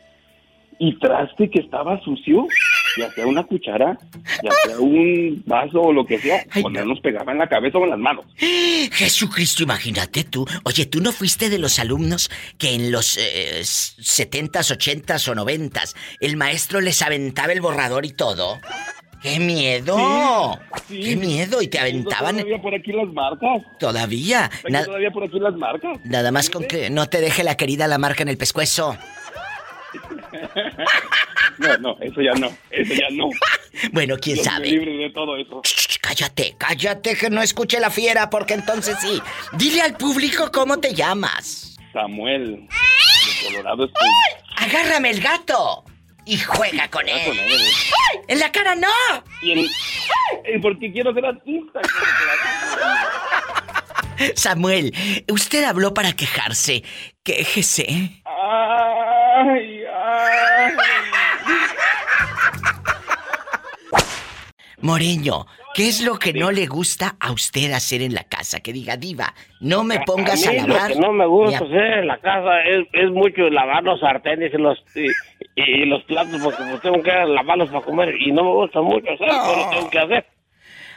[0.79, 2.47] y traste que estaba sucio,
[2.97, 3.97] ya sea una cuchara,
[4.43, 6.85] ya sea un vaso o lo que sea, Ay, cuando no.
[6.87, 8.25] nos pegaba en la cabeza o en las manos.
[8.37, 10.45] Jesucristo, imagínate tú.
[10.63, 15.95] Oye, ¿tú no fuiste de los alumnos que en los eh, 70s, 80s o 90s
[16.19, 18.59] el maestro les aventaba el borrador y todo?
[19.21, 20.57] ¡Qué miedo!
[20.87, 21.61] Sí, ¡Qué miedo!
[21.61, 23.63] Y te aventaban Todavía por aquí las marcas.
[23.77, 24.49] todavía.
[24.69, 25.99] Na- todavía por aquí las marcas.
[26.05, 28.97] nada más con que no te deje la querida la marca en el pescuezo.
[31.57, 33.27] No, no, eso ya no, eso ya no.
[33.91, 34.67] Bueno, quién Dios sabe.
[34.67, 35.61] libre de todo eso.
[35.65, 39.21] Shh, cállate, cállate que no escuche la fiera, porque entonces sí.
[39.53, 41.77] Dile al público cómo te llamas.
[41.91, 44.45] Samuel, de Colorado Springs.
[44.55, 45.83] Agárrame el gato
[46.25, 47.61] y juega con con él.
[48.29, 48.87] ¡En la cara no!
[49.41, 49.65] Y el-
[50.45, 51.81] eh, porque quiero ser artista.
[54.35, 54.93] Samuel,
[55.29, 56.83] usted habló para quejarse.
[57.23, 58.21] Quéjese.
[58.25, 59.88] Ay, ay.
[64.81, 65.45] Moreño,
[65.75, 68.61] ¿qué es lo que no le gusta a usted hacer en la casa?
[68.61, 70.89] Que diga, diva, no me pongas a, lavar.
[70.89, 73.99] Lo que no me gusta a- hacer en la casa es, es mucho lavar los
[73.99, 75.07] sartenes y los y,
[75.55, 79.11] y los platos porque pues, tengo que lavarlos para comer y no me gusta mucho
[79.11, 80.25] hacer, pero lo tengo que hacer.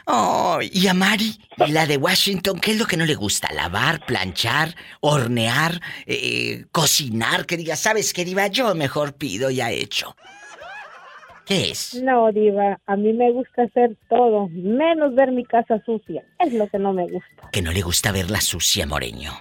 [0.05, 1.37] Oh, y a Mari,
[1.69, 3.51] la de Washington, ¿qué es lo que no le gusta?
[3.53, 7.45] Lavar, planchar, hornear, eh, cocinar.
[7.45, 8.47] Que diga, ¿sabes qué, diva?
[8.47, 10.15] Yo mejor pido ya hecho.
[11.45, 11.95] ¿Qué es?
[12.01, 16.23] No, Diva, a mí me gusta hacer todo, menos ver mi casa sucia.
[16.39, 17.49] Es lo que no me gusta.
[17.51, 19.31] Que no le gusta verla sucia, Moreño.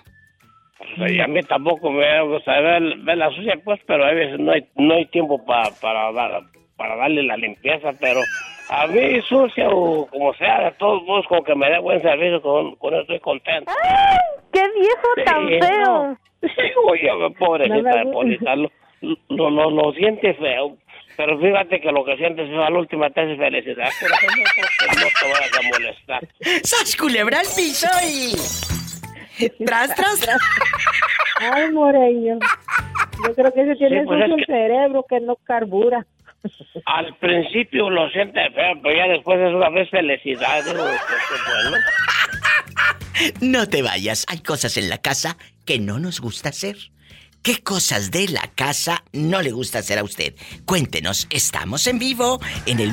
[0.97, 4.51] Y a mí tampoco me gusta ver, ver la sucia, pues, pero a veces no
[4.53, 6.43] hay, no hay tiempo pa- para, dar,
[6.77, 8.21] para darle la limpieza, pero
[8.87, 12.75] mí sucia o como sea, de todos modos, con que me dé buen servicio, con,
[12.77, 13.71] con eso estoy contento.
[14.53, 15.87] ¡Qué viejo tan feo!
[16.09, 16.19] no.
[16.43, 16.49] Sí,
[16.89, 17.09] oye,
[17.39, 18.69] pobrecita No Polita, lo,
[19.29, 20.77] lo, lo, lo siente feo.
[21.17, 23.89] Pero fíjate que lo que sientes feo a la última te hace felicidad.
[24.01, 24.27] Por eso
[24.89, 26.29] no, te vayas a molestar.
[26.65, 28.33] ¡Sas culebra al piso y...
[29.65, 30.41] ¡Tras, tras, tras!
[31.41, 32.39] Ay, Moreño.
[33.27, 36.07] Yo creo que ese tiene Sí, pues es el que- cerebro que no carbura.
[36.87, 40.65] Al principio lo siente feo, pero ya después es una vez felicidad.
[40.65, 41.77] Que- que bueno.
[43.41, 46.77] No te vayas, hay cosas en la casa que no nos gusta hacer.
[47.43, 50.35] ¿Qué cosas de la casa no le gusta hacer a usted?
[50.65, 52.91] Cuéntenos, estamos en vivo en el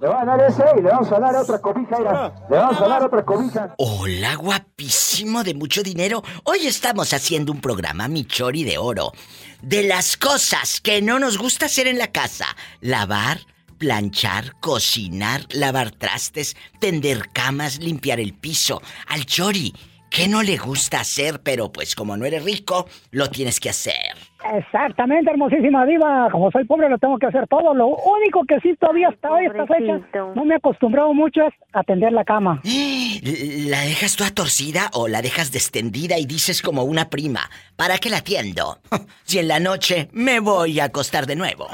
[0.00, 2.32] Le van a dar ese y le vamos a dar otra cobija, mira.
[2.48, 3.74] Le vamos a dar otra cobija.
[3.76, 6.22] Hola, guapísimo de mucho dinero.
[6.44, 9.12] Hoy estamos haciendo un programa, mi chori de oro,
[9.60, 12.46] de las cosas que no nos gusta hacer en la casa.
[12.80, 13.40] Lavar,
[13.76, 18.80] planchar, cocinar, lavar trastes, tender camas, limpiar el piso.
[19.06, 19.74] Al chori,
[20.10, 21.40] ¿qué no le gusta hacer?
[21.42, 24.16] Pero pues como no eres rico, lo tienes que hacer.
[24.54, 26.28] Exactamente, hermosísima diva.
[26.30, 27.74] Como soy pobre, lo tengo que hacer todo.
[27.74, 30.00] Lo único que sí todavía hasta hoy, esta fecha,
[30.34, 32.60] no me he acostumbrado mucho es atender la cama.
[33.22, 37.50] ¿La dejas toda torcida o la dejas destendida y dices como una prima?
[37.76, 38.78] ¿Para qué la atiendo?
[39.24, 41.68] Si en la noche me voy a acostar de nuevo.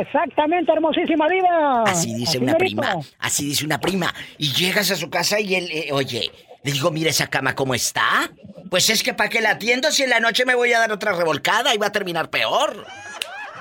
[0.00, 1.82] Exactamente, hermosísima diva.
[1.84, 2.80] Así dice una merito.
[2.80, 4.14] prima, así dice una prima.
[4.38, 6.30] Y llegas a su casa y él, eh, oye,
[6.66, 8.28] le digo, mira esa cama cómo está.
[8.68, 10.90] Pues es que para qué la atiendo si en la noche me voy a dar
[10.92, 12.84] otra revolcada y va a terminar peor.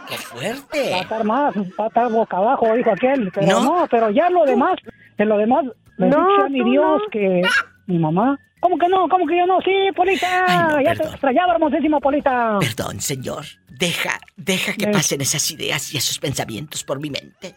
[0.10, 0.89] ¡Qué fuerte!
[0.91, 3.32] Va a estar más, va a estar boca abajo, dijo aquel.
[3.34, 3.63] Pero No.
[3.82, 4.78] no, pero ya lo demás,
[5.18, 5.65] en lo demás,
[5.98, 7.10] bendito No, sea mi Dios no.
[7.12, 7.41] que
[7.88, 8.39] mi mamá.
[8.60, 9.08] ¿Cómo que no?
[9.08, 9.60] ¿Cómo que yo no?
[9.62, 10.82] Sí, Polita.
[10.84, 12.58] ya te extrañaba, hermosísima Polita.
[12.60, 13.46] Perdón, señor.
[13.70, 17.54] Deja, deja que Me- pasen esas ideas y esos pensamientos por mi mente.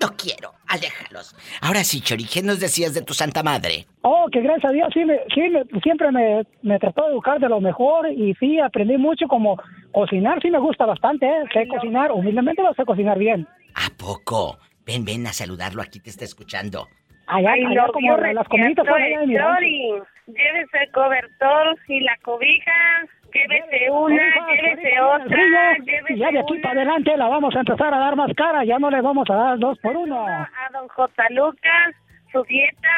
[0.00, 1.34] No quiero, aléjalos.
[1.62, 3.86] Ahora sí, Chori, ¿qué nos decías de tu santa madre?
[4.02, 7.38] Oh, que gracias a Dios, sí, me, sí me- siempre me, me trató de educar
[7.40, 9.56] de lo mejor y sí, aprendí mucho como
[9.92, 11.44] cocinar, sí me gusta bastante, ¿eh?
[11.52, 13.46] Sé cocinar, humildemente lo sé cocinar bien.
[13.74, 14.58] ¿A poco?
[14.84, 16.86] Ven, ven a saludarlo, aquí te está escuchando.
[17.26, 19.36] Allá, Ay, allá como las comiditas allá de mi.
[19.36, 19.92] Chori,
[20.26, 26.52] llévese el cobertor y la cobija, llévese una, llévese otra, llévese y ya de aquí
[26.52, 29.28] una para adelante la vamos a empezar a dar más cara, ya no le vamos
[29.28, 30.26] a dar dos por uno.
[30.26, 31.12] a don J.
[31.30, 31.94] Lucas,
[32.32, 32.88] su dieta.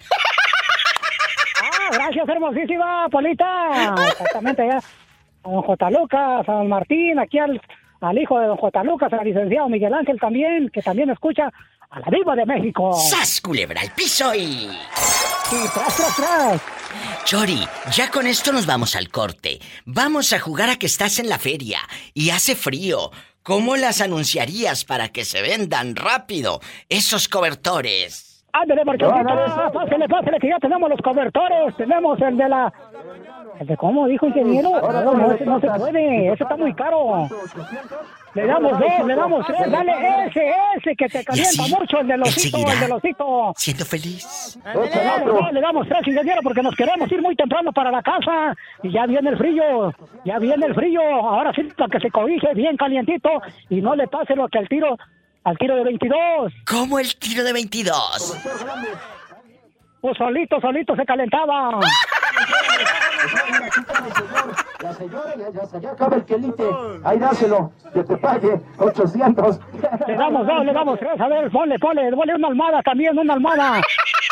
[1.60, 3.94] Ah, gracias, hermosísima Polita.
[4.10, 4.76] Exactamente, ya.
[4.76, 5.90] A don J.
[5.90, 7.60] Lucas, a don Martín, aquí al,
[8.00, 8.84] al hijo de don J.
[8.84, 11.50] Lucas, al licenciado Miguel Ángel también, que también escucha
[11.90, 12.92] a la Diva de México.
[12.92, 14.68] ¡Sas, culebra al piso y...
[15.50, 16.62] Y tras, tras, tras.
[17.28, 19.60] Chori, ya con esto nos vamos al corte.
[19.84, 21.80] Vamos a jugar a que estás en la feria
[22.14, 23.10] y hace frío.
[23.42, 28.27] ¿Cómo las anunciarías para que se vendan rápido esos cobertores?
[28.52, 32.72] Ándale, Marchesita, pásale, pásale, que ya tenemos los cobertores, tenemos el de la...
[33.60, 34.70] ¿El de cómo dijo ingeniero?
[34.70, 37.28] No, no, ese no se puede, ese está muy caro.
[38.34, 39.92] Le damos dos, le damos tres, dale
[40.26, 43.52] ese, ese, que te calienta mucho, el del osito, enseguida, el del osito.
[43.56, 44.58] Siendo feliz.
[45.52, 48.54] Le damos tres, ingeniero, porque nos queremos ir muy temprano para la casa.
[48.82, 49.92] Y ya viene el frío,
[50.24, 51.02] ya viene el frío.
[51.02, 53.30] Ahora sí, para que se cobije bien calientito
[53.70, 54.96] y no le pase lo que al tiro,
[55.48, 56.52] al tiro de 22.
[56.66, 58.36] ¿Cómo el tiro de 22?
[60.00, 61.80] Pues solito, solito se calentaba.
[64.80, 66.64] La señora ya, ya acaba el quelite.
[67.04, 69.58] Ahí dáselo, que te pague 800.
[70.06, 71.20] Le damos dos, le damos tres.
[71.20, 73.80] A ver, ponle, ponle, ponle una almada también, una almada.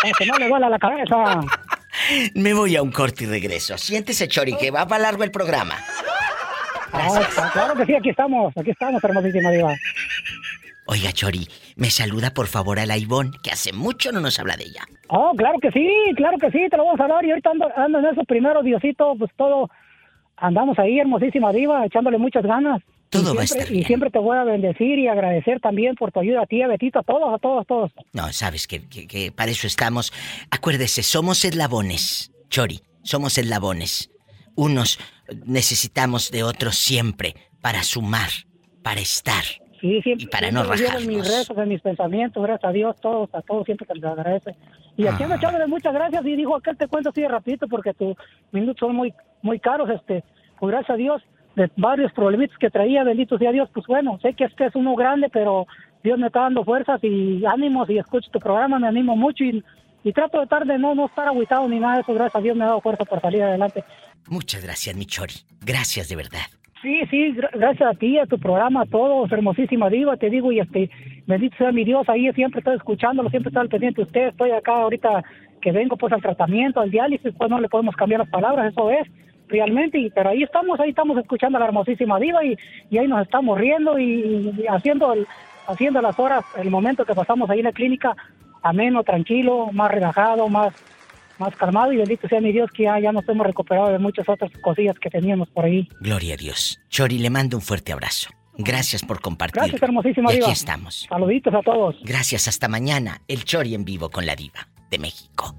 [0.03, 1.41] Para que no le duela la cabeza.
[2.35, 3.77] Me voy a un corte y regreso.
[3.77, 5.75] Siéntese, Chori, que va para largo el programa.
[6.93, 9.75] Ah, claro que sí, aquí estamos, aquí estamos, hermosísima diva.
[10.89, 14.57] Oiga, Chori, me saluda por favor a la Ivonne, que hace mucho no nos habla
[14.57, 14.83] de ella.
[15.09, 17.25] Oh, claro que sí, claro que sí, te lo vamos a dar.
[17.25, 19.69] Y ahorita ando, ando en eso primero, Diosito, pues todo.
[20.37, 22.83] Andamos ahí, hermosísima diva, echándole muchas ganas.
[23.09, 26.21] Todo va a estar Y siempre te voy a bendecir y agradecer también por tu
[26.21, 27.93] ayuda a ti, a Betito, a todos, a todos, a todos.
[28.13, 30.13] No, sabes que, que- que para eso estamos.
[30.51, 34.11] Acuérdese, somos eslabones, Chori, somos eslabones.
[34.57, 34.99] Unos
[35.47, 38.31] necesitamos de otros siempre para sumar,
[38.83, 39.45] para estar.
[39.81, 41.29] Sí, siempre, Y para no en mis rajarnos.
[41.29, 44.57] rezos, mis pensamientos, gracias a Dios, todos, a todos siempre te les agradece.
[44.97, 47.93] Y aquí ando echándole muchas gracias y dijo aquel te cuento así de rapidito porque
[47.93, 48.17] tus
[48.53, 49.13] minutos son muy,
[49.43, 50.25] muy caros, este,
[50.59, 51.23] pues gracias a Dios,
[51.55, 54.95] de varios problemitas que traía, bendito sea Dios, pues bueno, sé que este es uno
[54.95, 55.67] grande, pero
[56.03, 59.63] Dios me está dando fuerzas y ánimos y escucho tu programa, me animo mucho y,
[60.05, 62.41] y trato de estar de no, no estar aguitado ni nada de eso, gracias a
[62.41, 63.85] Dios me ha dado fuerza para salir adelante.
[64.29, 65.35] Muchas gracias, mi Chori.
[65.61, 66.47] Gracias de verdad.
[66.87, 70.53] Sí, sí, gra- gracias a ti, a tu programa, a todos, hermosísima diva, te digo,
[70.53, 70.89] y este,
[71.27, 74.53] bendito sea mi Dios, ahí siempre estoy escuchándolo, siempre estoy al pendiente de usted, estoy
[74.53, 75.25] acá ahorita
[75.61, 78.89] que vengo pues al tratamiento, al diálisis, pues no le podemos cambiar las palabras, eso
[78.91, 79.09] es,
[79.49, 82.57] realmente, y, pero ahí estamos, ahí estamos escuchando a la hermosísima diva y,
[82.89, 85.13] y ahí nos estamos riendo y, haciendo
[85.67, 88.15] haciendo las horas, el momento que pasamos ahí en la clínica,
[88.63, 90.73] ameno, tranquilo, más relajado, más
[91.39, 94.29] más calmado y bendito sea mi Dios que ya, ya nos hemos recuperado de muchas
[94.29, 95.89] otras cosillas que teníamos por ahí.
[96.01, 96.81] Gloria a Dios.
[96.89, 98.31] Chori, le mando un fuerte abrazo.
[98.59, 99.61] Gracias por compartir.
[99.61, 100.53] Gracias, hermosísima y aquí diva.
[100.53, 101.07] estamos.
[101.09, 101.97] Saluditos a todos.
[102.03, 103.21] Gracias, hasta mañana.
[103.29, 105.55] El Chori en vivo con la diva de México.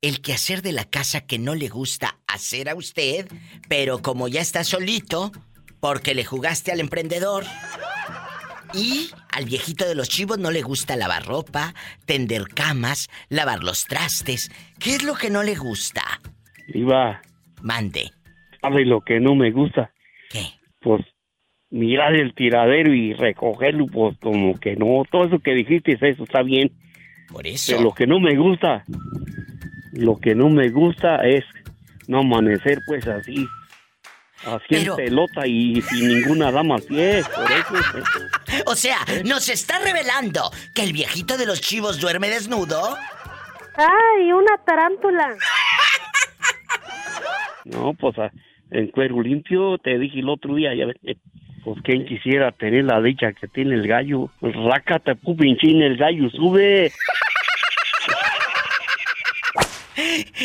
[0.00, 3.26] El quehacer de la casa que no le gusta hacer a usted,
[3.68, 5.32] pero como ya está solito,
[5.80, 7.44] porque le jugaste al emprendedor.
[8.74, 11.74] Y al viejito de los chivos no le gusta lavar ropa,
[12.06, 14.50] tender camas, lavar los trastes.
[14.78, 16.02] ¿Qué es lo que no le gusta?
[16.74, 17.22] Iba,
[17.62, 18.10] Mande.
[18.60, 19.92] ¿sabes lo que no me gusta?
[20.30, 20.42] ¿Qué?
[20.80, 21.04] Pues
[21.70, 25.02] mirar el tiradero y recogerlo, pues como que no.
[25.10, 26.72] Todo eso que dijiste, eso está bien.
[27.30, 27.72] Por eso.
[27.72, 28.84] Pero lo que no me gusta,
[29.92, 31.44] lo que no me gusta es
[32.06, 33.46] no amanecer pues así.
[34.46, 37.22] Así Pero- en pelota y sin ninguna dama al pie.
[37.34, 37.98] Por eso.
[37.98, 38.62] eh.
[38.66, 42.96] O sea, nos está revelando que el viejito de los chivos duerme desnudo.
[43.76, 45.36] ¡Ay, una tarántula!
[47.64, 48.32] No, pues a-
[48.70, 50.96] en cuero limpio, te dije el otro día, ya ves,
[51.64, 54.30] pues quien quisiera tener la dicha que tiene el gallo.
[54.40, 56.92] Pues, Rácate, pupinchín, el gallo sube.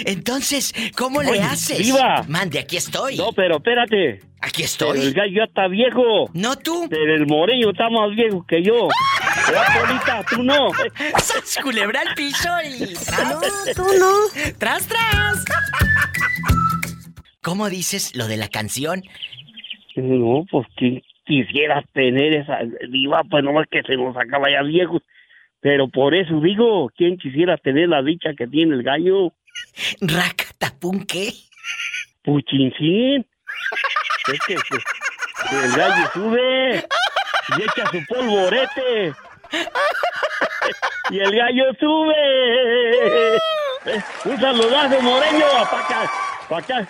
[0.06, 1.80] Entonces, ¿cómo Oye, le haces?
[1.80, 2.24] viva.
[2.28, 3.18] Mande, aquí estoy.
[3.18, 4.22] No, pero espérate.
[4.41, 4.97] Aquí estoy.
[4.97, 6.30] Pero el gallo ya está viejo.
[6.34, 6.88] No tú.
[6.89, 8.89] Pero el moreño está más viejo que yo.
[9.47, 10.26] ¿Verdad, Polita?
[10.30, 10.70] Tú no.
[11.20, 12.93] ¡Sas, culebra al piso y...
[12.93, 13.39] No,
[13.76, 14.51] tú no.
[14.58, 15.45] ¡Tras, tras!
[17.41, 19.04] ¿Cómo dices lo de la canción?
[19.95, 24.64] No, pues quien quisiera tener esa diva, pues no es que se nos acaba ya
[24.64, 25.01] viejos.
[25.60, 29.32] Pero por eso digo, ¿quién quisiera tener la dicha que tiene el gallo?
[30.01, 31.34] ¿Racatapún qué?
[32.24, 33.26] Puchincín.
[34.32, 36.88] Es que, el gallo sube
[37.57, 39.13] y echa su polvorete.
[41.09, 43.38] Y el gallo sube.
[44.26, 46.11] Un saludazo, Moreño, para acá,
[46.47, 46.88] para acá,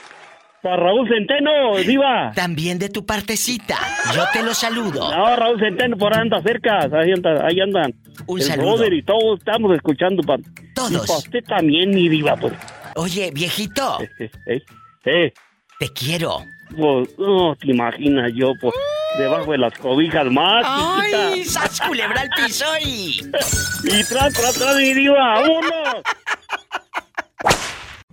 [0.64, 2.32] para Raúl Centeno, diva.
[2.34, 3.78] También de tu partecita.
[4.16, 5.12] Yo te lo saludo.
[5.12, 7.94] No, Raúl Centeno por ahí anda cerca, ahí, anda, ahí andan.
[8.28, 8.68] Un el saludo.
[8.78, 10.24] brother y todos estamos escuchando.
[10.24, 10.38] Pa,
[10.74, 10.92] Todos.
[11.04, 12.54] Y pa' usted también, mi diva, pues.
[12.96, 14.00] Oye, viejito,
[14.48, 14.62] Eh,
[15.06, 15.34] eh,
[15.80, 16.46] te quiero.
[16.78, 18.74] pues, no te imaginas yo, pues,
[19.18, 21.12] debajo de las cobijas más, ¡Ay!
[21.44, 21.60] chiquita.
[21.68, 23.20] ¡Sas, culebra al piso y...
[23.84, 26.04] Y tras, tras, tras, mi diva, vámonos.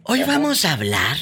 [0.02, 1.16] Hoy vamos a hablar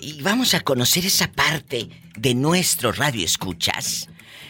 [0.00, 4.08] y vamos a conocer esa parte de nuestro radio escuchas.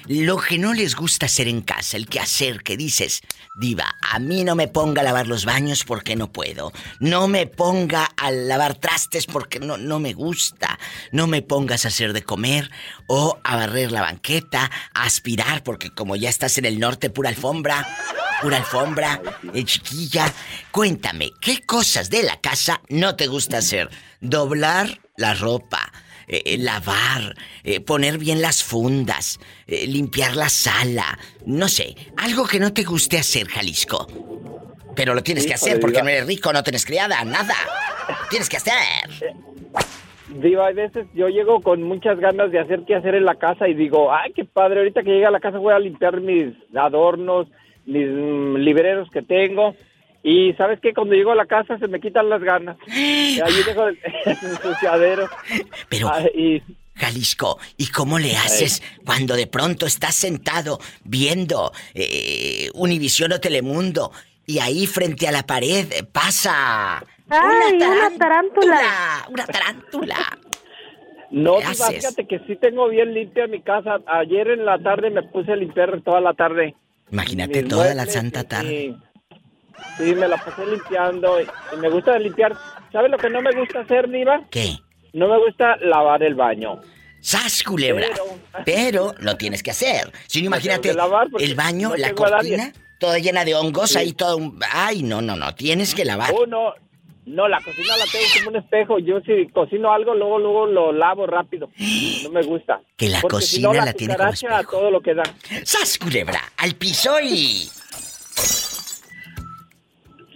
[0.09, 3.23] Lo que no les gusta hacer en casa, el que hacer que dices,
[3.57, 6.73] diva, a mí no me ponga a lavar los baños porque no puedo.
[7.01, 10.79] No me ponga a lavar trastes porque no, no me gusta.
[11.11, 12.71] No me pongas a hacer de comer
[13.09, 17.31] o a barrer la banqueta, a aspirar porque como ya estás en el norte, pura
[17.31, 17.85] alfombra.
[18.43, 19.21] Pura alfombra,
[19.55, 20.33] eh, chiquilla.
[20.71, 23.91] Cuéntame, ¿qué cosas de la casa no te gusta hacer?
[24.21, 25.93] Doblar la ropa,
[26.29, 31.19] eh, eh, lavar, eh, poner bien las fundas, eh, limpiar la sala.
[31.47, 34.07] No sé, algo que no te guste hacer, Jalisco.
[34.95, 36.05] Pero lo tienes que Híjole, hacer porque diva.
[36.05, 37.55] no eres rico, no tienes criada, nada.
[38.31, 38.75] Tienes que hacer.
[40.29, 43.69] Diva, a veces yo llego con muchas ganas de hacer qué hacer en la casa
[43.69, 46.55] y digo, ay, qué padre, ahorita que llegue a la casa voy a limpiar mis
[46.75, 47.47] adornos,
[47.85, 49.75] mis mm, libreros que tengo.
[50.29, 50.93] Y ¿sabes qué?
[50.93, 52.77] Cuando llego a la casa se me quitan las ganas.
[52.89, 55.29] Y ahí dejo el, el ensuciadero.
[55.89, 56.09] Pero...
[56.09, 56.61] Ah, y
[56.97, 64.11] Jalisco, ¿y cómo le haces cuando de pronto estás sentado viendo eh, Univisión o Telemundo
[64.47, 69.27] y ahí frente a la pared pasa ¡Ay, una tarántula!
[69.29, 70.17] Una tarántula.
[71.31, 71.97] No, ¿Qué Diva, haces?
[71.97, 73.99] fíjate que sí tengo bien limpia mi casa.
[74.07, 76.75] Ayer en la tarde me puse a limpiar toda la tarde.
[77.13, 78.97] Imagínate Mis toda la santa y- tarde.
[79.97, 82.55] Sí, me la pasé limpiando y, y me gusta limpiar.
[82.93, 84.43] ¿Sabes lo que no me gusta hacer, Diva?
[84.51, 84.77] ¿Qué?
[85.13, 86.81] No me gusta lavar el baño.
[87.21, 88.07] ¡Sas, culebra!
[88.65, 90.13] Pero lo tienes que hacer.
[90.27, 93.99] Si no, imagínate el baño, no la cortina, toda llena de hongos, Sí.
[93.99, 94.61] ahí todo un...
[94.71, 96.31] Ay, no, no, no, tienes que lavar.
[96.33, 96.73] Oh, no,
[97.25, 98.99] no, la cocina la tengo como un espejo.
[99.01, 101.69] Yo si cocino algo, luego, luego lo lavo rápido.
[102.23, 102.81] No me gusta.
[102.97, 105.25] Que la Porque si no, cocina la tiene como a todo lo que da.
[105.65, 106.41] ¡Sas, culebra!
[106.59, 107.69] ¡Al piso y...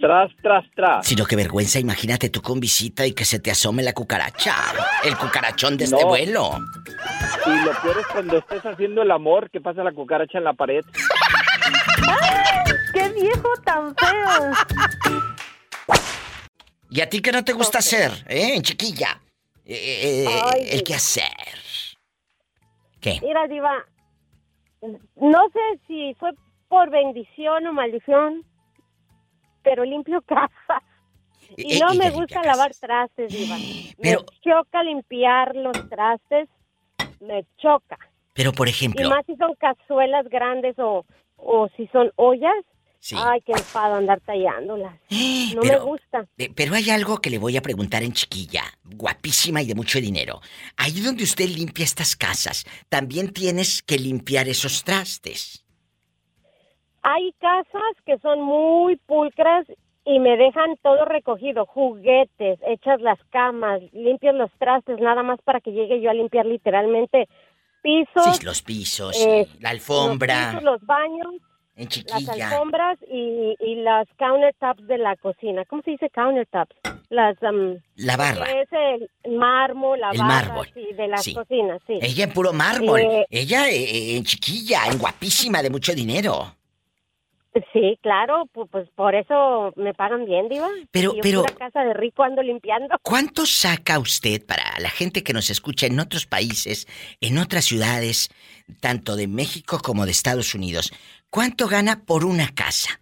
[0.01, 1.07] Tras, tras, tras.
[1.07, 4.55] Sino que vergüenza, imagínate tú con visita y que se te asome la cucaracha.
[5.03, 6.07] El cucarachón de este No.
[6.07, 6.49] vuelo.
[7.45, 10.53] Y lo peor es cuando estés haciendo el amor, que pasa la cucaracha en la
[10.53, 10.81] pared.
[12.93, 14.51] ¡Qué viejo tan feo!
[16.89, 19.21] ¿Y a ti qué no te gusta hacer, eh, chiquilla?
[19.65, 21.23] Eh, eh, Ay, el qué hacer.
[22.99, 23.19] ¿Qué?
[23.21, 23.85] Mira, Diva,
[25.15, 26.31] no sé si fue
[26.67, 28.43] por bendición o maldición,
[29.63, 30.81] pero limpio casa.
[31.57, 33.33] Y Eh, no y me gusta lavar trastes.
[34.01, 36.47] Pero- Me choca limpiar los trastes,
[37.19, 37.97] me choca.
[38.33, 41.05] Pero, por Y ejemplo, más si son cazuelas grandes o,
[41.35, 42.53] o si son ollas.
[43.03, 43.15] Sí.
[43.17, 44.93] Ay, qué enfado andar tallándolas.
[45.55, 46.25] No me Pero- gusta.
[46.37, 49.99] eh, pero hay algo que le voy a preguntar en chiquilla, guapísima y de mucho
[49.99, 50.39] dinero.
[50.77, 55.60] Ahí donde usted limpia estas casas, también tienes que limpiar esos trastes.
[57.03, 59.65] Hay casas que son muy pulcras
[60.05, 65.61] y me dejan todo recogido, juguetes, hechas las camas, limpios los trastes, nada más para
[65.61, 67.27] que llegue yo a limpiar literalmente
[67.81, 68.37] pisos.
[68.37, 71.33] Sí, los pisos, eh, la alfombra, Los, pisos, los baños,
[71.75, 75.65] en las alfombras y, y las countertops de la cocina.
[75.65, 76.75] ¿Cómo se dice countertops?
[77.09, 77.35] Las...
[77.41, 78.45] um, La barra.
[78.45, 81.33] Es el mármol, la El barra, mármol, sí, de las sí.
[81.33, 81.99] cocinas, sí.
[82.01, 83.01] Ella en puro mármol.
[83.01, 86.55] Eh, Ella eh, eh, en chiquilla, en guapísima, de mucho dinero.
[87.73, 90.69] Sí, claro, pu- pues por eso me pagan bien, Diva.
[90.91, 92.95] Pero- yo pero- pura casa de rico ando limpiando.
[93.01, 96.87] ¿Cuánto saca usted para la gente que nos escucha en otros países,
[97.19, 98.29] en otras ciudades,
[98.79, 100.93] tanto de México como de Estados Unidos?
[101.29, 102.99] ¿Cuánto gana por una casa?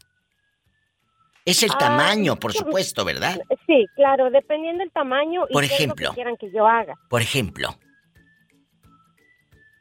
[1.45, 3.39] Es el Ah, tamaño, por supuesto, ¿verdad?
[3.67, 6.09] Sí, claro, dependiendo del tamaño y Por es lo ejemplo.
[6.09, 6.95] que quieran que yo haga.
[7.09, 7.75] Por ejemplo,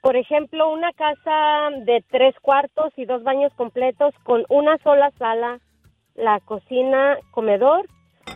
[0.09, 5.61] Por ejemplo, una casa de tres cuartos y dos baños completos con una sola sala,
[6.15, 7.87] la cocina, comedor,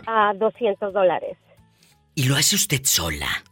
[0.06, 1.38] a 200 dólares.
[2.14, 3.42] ¿y lo hace usted sola?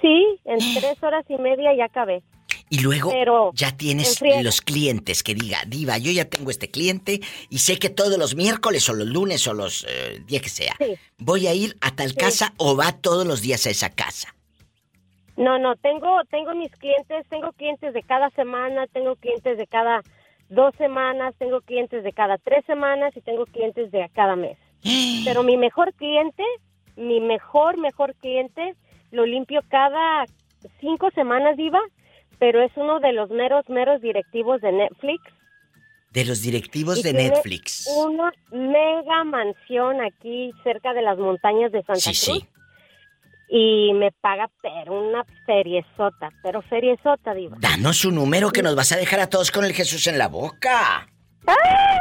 [0.00, 2.22] Sí, en tres horas y media ya acabé.
[2.70, 7.20] Y luego Pero ya tienes los clientes que diga, Diva, yo ya tengo este cliente
[7.50, 10.76] y sé que todos los miércoles o los lunes o los eh, días que sea,
[11.18, 14.36] voy a ir a tal casa o va todos los días a esa casa.
[15.36, 20.02] No, no, tengo, tengo mis clientes, tengo clientes de cada semana, tengo clientes de cada
[20.48, 24.58] dos semanas, tengo clientes de cada tres semanas y tengo clientes de cada mes.
[25.24, 26.44] Pero mi mejor cliente,
[26.96, 28.74] mi mejor, mejor cliente,
[29.10, 30.26] lo limpio cada
[30.80, 31.80] cinco semanas, Diva,
[32.38, 35.22] pero es uno de los meros, meros directivos de Netflix.
[36.10, 37.86] De los directivos y de tiene Netflix.
[37.96, 42.48] Una mega mansión aquí cerca de las montañas de Santa Sí, Cruz sí.
[43.54, 47.58] Y me paga pero una feriezota, pero feriezota, diva.
[47.60, 50.28] Danos su número que nos vas a dejar a todos con el Jesús en la
[50.28, 51.06] boca.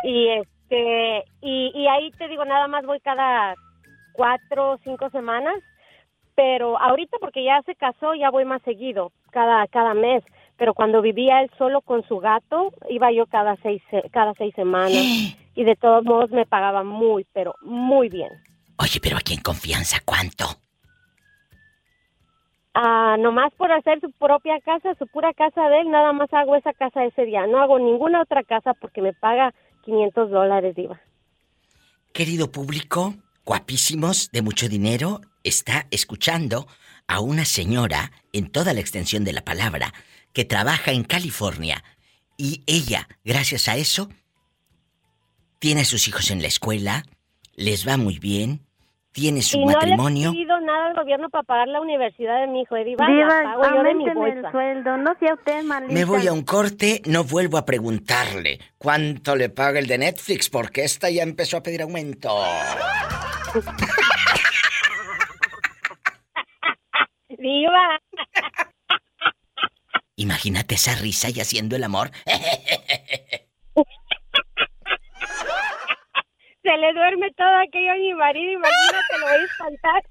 [0.04, 3.56] Y este y, y ahí te digo nada más voy cada
[4.14, 5.56] cuatro o cinco semanas,
[6.36, 10.24] pero ahorita porque ya se casó ya voy más seguido, cada cada mes.
[10.58, 14.54] Pero cuando vivía él solo con su gato iba yo cada seis se- cada seis
[14.56, 15.04] semanas
[15.56, 18.30] y de todos modos me pagaba muy pero muy bien.
[18.78, 20.46] Oye, pero aquí en confianza, ¿cuánto?
[22.74, 26.56] Ah, nomás por hacer su propia casa, su pura casa de él, nada más hago
[26.56, 27.46] esa casa ese día.
[27.48, 29.54] No hago ninguna otra casa porque me paga
[29.84, 31.02] 500 dólares, Diva.
[32.14, 33.16] Querido público,
[33.46, 36.68] guapísimos, de mucho dinero, está escuchando
[37.08, 39.94] a una señora, en toda la extensión de la palabra,
[40.34, 41.84] que trabaja en California.
[42.38, 44.08] Y ella, gracias a eso,
[45.60, 47.04] tiene a sus hijos en la escuela,
[47.56, 48.66] les va muy bien,
[49.12, 50.28] tiene su y matrimonio.
[50.30, 53.06] no le pido nada al gobierno para pagar la universidad de mi hijo, Diva.
[53.06, 54.52] pago yo de mi auménteme el bolsa.
[54.52, 55.94] sueldo, no sea usted malita.
[55.94, 60.50] Me voy a un corte, no vuelvo a preguntarle cuánto le paga el de Netflix,
[60.50, 62.30] porque esta ya empezó a pedir aumento.
[67.30, 68.00] Diva.
[70.16, 72.12] Imagínate esa risa y haciendo el amor.
[76.64, 80.04] Se le duerme todo aquello a mi marido, imagínate, lo voy a espantar.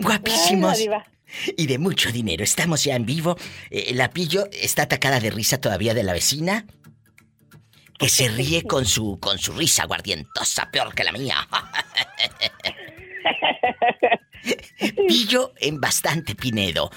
[0.00, 0.78] Guapísimos.
[0.78, 0.88] Ay.
[1.56, 2.44] Y de mucho dinero.
[2.44, 3.36] Estamos ya en vivo.
[3.70, 6.66] Eh, la pillo está atacada de risa todavía de la vecina.
[7.98, 11.36] Que se ríe con su, con su risa guardientosa, peor que la mía.
[15.06, 16.90] Pillo en bastante Pinedo.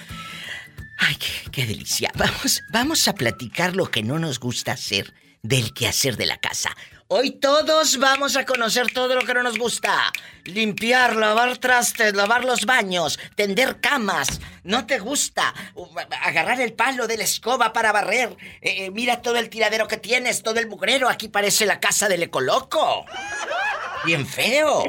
[0.98, 1.18] Ay,
[1.52, 2.12] qué, delicia.
[2.16, 6.76] Vamos, vamos a platicar lo que no nos gusta hacer del quehacer de la casa.
[7.08, 10.12] Hoy todos vamos a conocer todo lo que no nos gusta.
[10.46, 14.42] Limpiar, lavar trastes, lavar los baños, tender camas.
[14.64, 15.54] ¿No te gusta?
[15.76, 15.88] Uh,
[16.24, 18.36] Agarrar el palo de la escoba para barrer.
[18.62, 21.08] Eh, eh, mira todo el tiradero que tienes, todo el mugrero.
[21.08, 23.06] Aquí parece la casa del ecoloco.
[24.04, 24.84] Bien feo.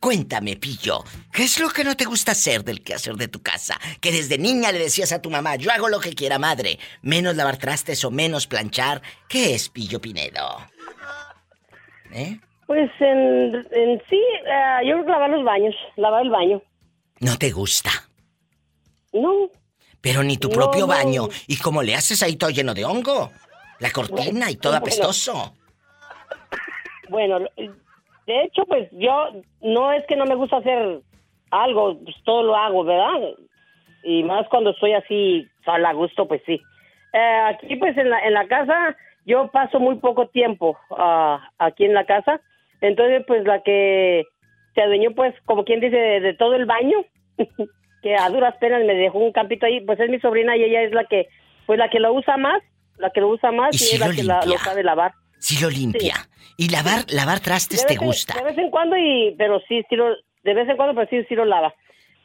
[0.00, 3.78] Cuéntame, Pillo, ¿qué es lo que no te gusta hacer del quehacer de tu casa?
[4.00, 6.78] Que desde niña le decías a tu mamá, yo hago lo que quiera, madre.
[7.02, 9.02] Menos lavar trastes o menos planchar.
[9.28, 10.56] ¿Qué es, Pillo Pinedo?
[12.12, 12.40] ¿Eh?
[12.66, 16.62] Pues en, en sí, eh, yo lavar los baños, lavar el baño.
[17.18, 17.90] No te gusta.
[19.12, 19.50] No,
[20.00, 20.86] Pero ni tu No, propio no.
[20.86, 21.28] baño.
[21.46, 23.32] ¿Y cómo le haces ahí todo lleno de hongo?
[23.80, 24.78] La cortina y todo Bueno.
[24.86, 25.54] apestoso.
[27.10, 27.38] bueno,
[28.26, 29.30] de hecho, pues yo
[29.62, 31.00] no es que no me gusta hacer
[31.50, 33.34] algo, pues todo lo hago, ¿verdad?
[34.02, 36.60] Y más cuando estoy así, al a gusto, pues sí.
[37.12, 38.96] Eh, aquí, pues en la, en la casa,
[39.26, 42.40] yo paso muy poco tiempo ah, aquí en la casa.
[42.80, 44.24] Entonces, pues la que
[44.74, 46.96] se adueñó, pues, como quien dice, de, de todo el baño,
[48.02, 50.82] que a duras penas me dejó un campito ahí, pues es mi sobrina y ella
[50.82, 51.28] es la que,
[51.66, 52.62] pues la que lo usa más,
[52.96, 55.12] la que lo usa más Y es la que la- lo sabe lavar.
[55.40, 56.14] Sí lo limpia.
[56.56, 58.34] Y lavar, lavar trastes te en- gusta.
[58.34, 60.14] De vez en cuando, y, pero sí, sí lo,
[60.44, 61.74] de vez en cuando, pues sí, sí lo lava.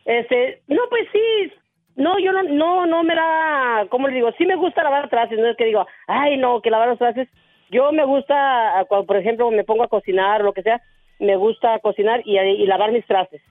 [0.06, 1.52] Este, no, pues sí,
[1.96, 4.32] no, yo no, no, no me da, ¿cómo le digo?
[4.38, 7.30] Sí me gusta lavar trastes, no es que digo, ay, no, que lavar los trastes.
[7.72, 10.82] Yo me gusta, ah, cuando, por ejemplo, me pongo a cocinar o lo que sea,
[11.20, 13.42] me gusta cocinar y, y lavar mis trastes.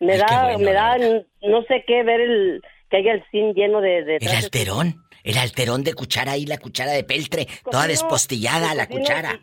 [0.00, 0.96] Me da, me da,
[1.42, 4.44] no sé qué, ver el, que haya el zinc lleno de, de El trastes.
[4.46, 4.94] alterón.
[5.24, 9.40] El alterón de cuchara ahí, la cuchara de peltre, toda despostillada la cocino cuchara.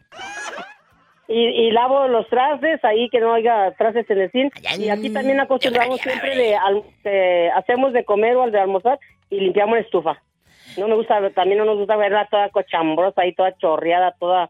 [1.28, 5.10] y, y lavo los trastes ahí que no haya trastes en el zinc y aquí
[5.12, 9.00] también acostumbramos siempre de, hacemos de comer o al de almorzar
[9.30, 10.24] y limpiamos la estufa
[10.78, 14.50] no me gusta también no nos gusta verla toda cochambrosa ahí toda chorreada toda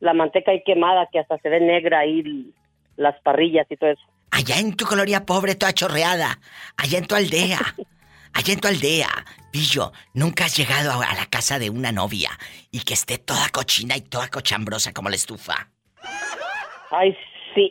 [0.00, 2.52] la manteca ahí quemada que hasta se ve negra ahí
[2.96, 4.02] las parrillas y todo eso
[4.34, 6.40] Allá en tu colonia pobre, toda chorreada.
[6.76, 7.60] Allá en tu aldea.
[8.34, 9.08] Allá en tu aldea.
[9.52, 12.30] Pillo, nunca has llegado a, la casa de una novia
[12.72, 15.70] y que esté toda cochina y toda cochambrosa como la estufa.
[16.90, 17.16] Ay,
[17.54, 17.70] sí.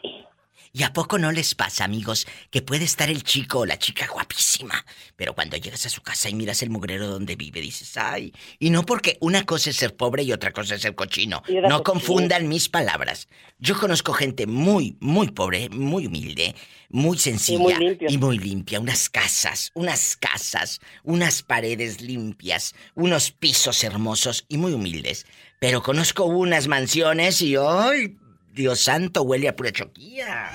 [0.76, 4.08] ¿Y a poco no les pasa, amigos, que puede estar el chico o la chica
[4.12, 4.84] guapísima,
[5.16, 8.72] pero cuando llegas a su casa y miras el mugrero donde vive, dices, ay, y
[8.72, 11.44] no porque una cosa es ser pobre y otra cosa es ser cochino.
[11.48, 13.28] Y No confundan mis palabras.
[13.60, 16.56] Yo conozco gente muy, muy pobre, muy humilde,
[16.90, 18.08] muy sencilla muy limpia.
[18.10, 18.80] y muy limpia.
[18.80, 25.28] Unas casas, unas casas, unas paredes limpias, unos pisos hermosos y muy humildes.
[25.60, 28.18] Pero conozco unas mansiones y, ay,
[28.54, 30.52] Dios santo, huele a pura choquía.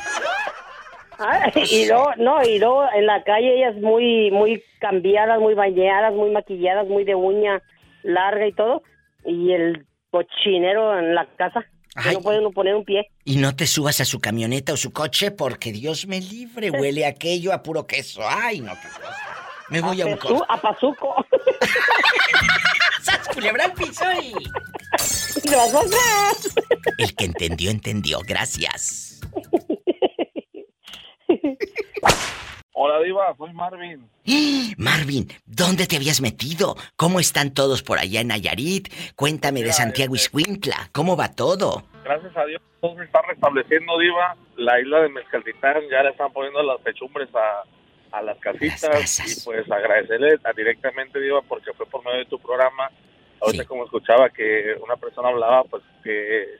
[1.19, 6.15] Ay, y luego, no, y luego en la calle ellas muy, muy cambiadas, muy bañadas,
[6.15, 7.61] muy maquilladas, muy de uña
[8.05, 8.85] larga y todo.
[9.25, 11.65] Y el cochinero en la casa.
[12.01, 13.11] Que no puede uno poner un pie.
[13.25, 17.05] Y no te subas a su camioneta o su coche porque Dios me libre, huele
[17.05, 18.21] aquello a puro queso.
[18.25, 19.29] Ay, no, qué cosa.
[19.71, 20.45] Me voy a, un corte.
[20.49, 21.27] a pazuco.
[23.29, 24.33] ¡Sas, culebra al piso y...
[26.99, 28.21] El que entendió, entendió.
[28.27, 29.21] Gracias.
[32.73, 34.09] Hola, Diva, soy Marvin.
[34.79, 36.77] Marvin, ¿dónde te habías metido?
[36.97, 38.89] ¿Cómo están todos por allá en Nayarit?
[39.17, 40.89] Cuéntame de Santiago Iscuintla.
[40.93, 41.85] ¿Cómo va todo?
[42.05, 44.37] Gracias a Dios, todo se está restableciendo, Diva.
[44.57, 49.21] La isla de Mezcaltitán ya le están poniendo las techumbres a, a las casitas.
[49.27, 52.91] Y pues agradecerle a- directamente, Diva, porque fue por medio de tu programa.
[53.41, 56.59] Ahorita, como escuchaba que una persona hablaba, pues que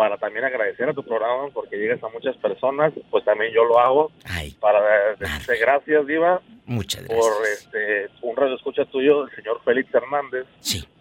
[0.00, 3.78] para también agradecer a tu programa, porque llegas a muchas personas, pues también yo lo
[3.78, 4.10] hago.
[4.58, 6.40] para decirte gracias, Diva.
[6.64, 10.46] Muchas Por este, un radio escucha tuyo, el señor Félix Hernández.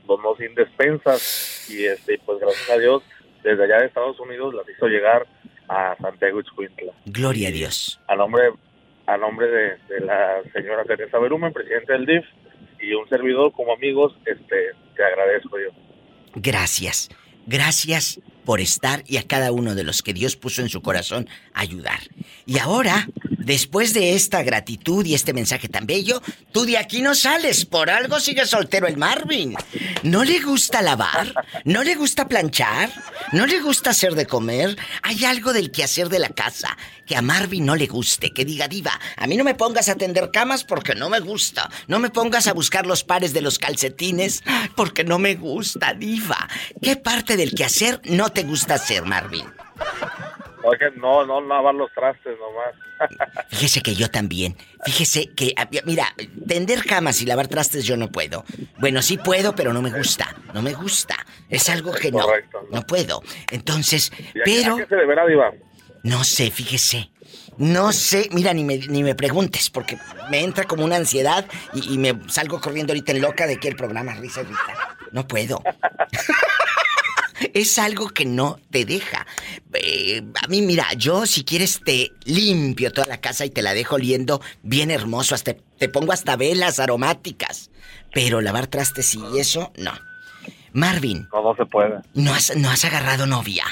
[0.06, 1.70] Don No Sin Despensas.
[1.70, 3.04] Y este, pues gracias a Dios,
[3.42, 5.26] desde allá de Estados Unidos las hizo llegar
[5.70, 6.92] a Santiago Itzcuintla.
[7.06, 8.02] Gloria a Dios.
[8.08, 8.52] A nombre,
[9.06, 12.26] a nombre de, de la señora Teresa Berumen, presidente del DIF,
[12.82, 15.70] y un servidor como amigos, este, te agradezco yo.
[16.36, 17.10] Gracias.
[17.46, 21.28] Gracias por estar y a cada uno de los que Dios puso en su corazón
[21.54, 22.00] ayudar.
[22.46, 23.08] Y ahora,
[23.50, 26.22] después de esta gratitud y este mensaje tan bello,
[26.52, 27.66] tú de aquí no sales.
[27.66, 29.56] Por algo sigue soltero el Marvin.
[30.04, 31.34] ¿No le gusta lavar?
[31.66, 32.92] ¿No le gusta planchar?
[33.32, 34.78] ¿No le gusta hacer de comer?
[35.02, 36.78] Hay algo del quehacer de la casa
[37.08, 38.30] que a Marvin no le guste.
[38.30, 41.72] Que diga, diva, a mí no me pongas a tender camas porque no me gusta.
[41.88, 44.44] No me pongas a buscar los pares de los calcetines
[44.76, 46.48] porque no me gusta, diva.
[46.84, 49.48] ¿Qué parte del quehacer no te gusta hacer, Marvin?
[50.64, 52.76] Oye, no, no lavar los trastes nomás.
[53.50, 54.58] Fíjese que yo también.
[54.86, 56.14] Fíjese que, ah, mira,
[56.48, 58.44] tender camas y lavar trastes yo no puedo.
[58.78, 60.36] Bueno, sí puedo, pero no me gusta.
[60.54, 61.16] No me gusta.
[61.50, 62.26] Es algo que no.
[62.72, 63.22] No puedo.
[63.52, 64.76] Entonces, ¿Y a- pero.
[64.76, 65.52] ¿A qué se deberá, Diva?
[66.04, 67.10] No sé, fíjese.
[67.58, 69.98] No sé, mira, ni me, ni me preguntes, porque
[70.32, 73.68] me entra como una ansiedad y, y me salgo corriendo ahorita en loca de que
[73.68, 74.98] el programa risa y risa.
[75.12, 75.62] No puedo.
[77.54, 79.26] es algo que no te deja.
[79.74, 83.74] Eh, a mí, mira, yo si quieres te limpio toda la casa y te la
[83.74, 87.72] dejo oliendo bien hermoso, hasta te pongo hasta velas aromáticas.
[88.14, 89.92] Pero lavar trastes y eso, no.
[90.72, 92.00] Marvin, No, no se puede.
[92.14, 93.66] ¿no has, no has agarrado novia?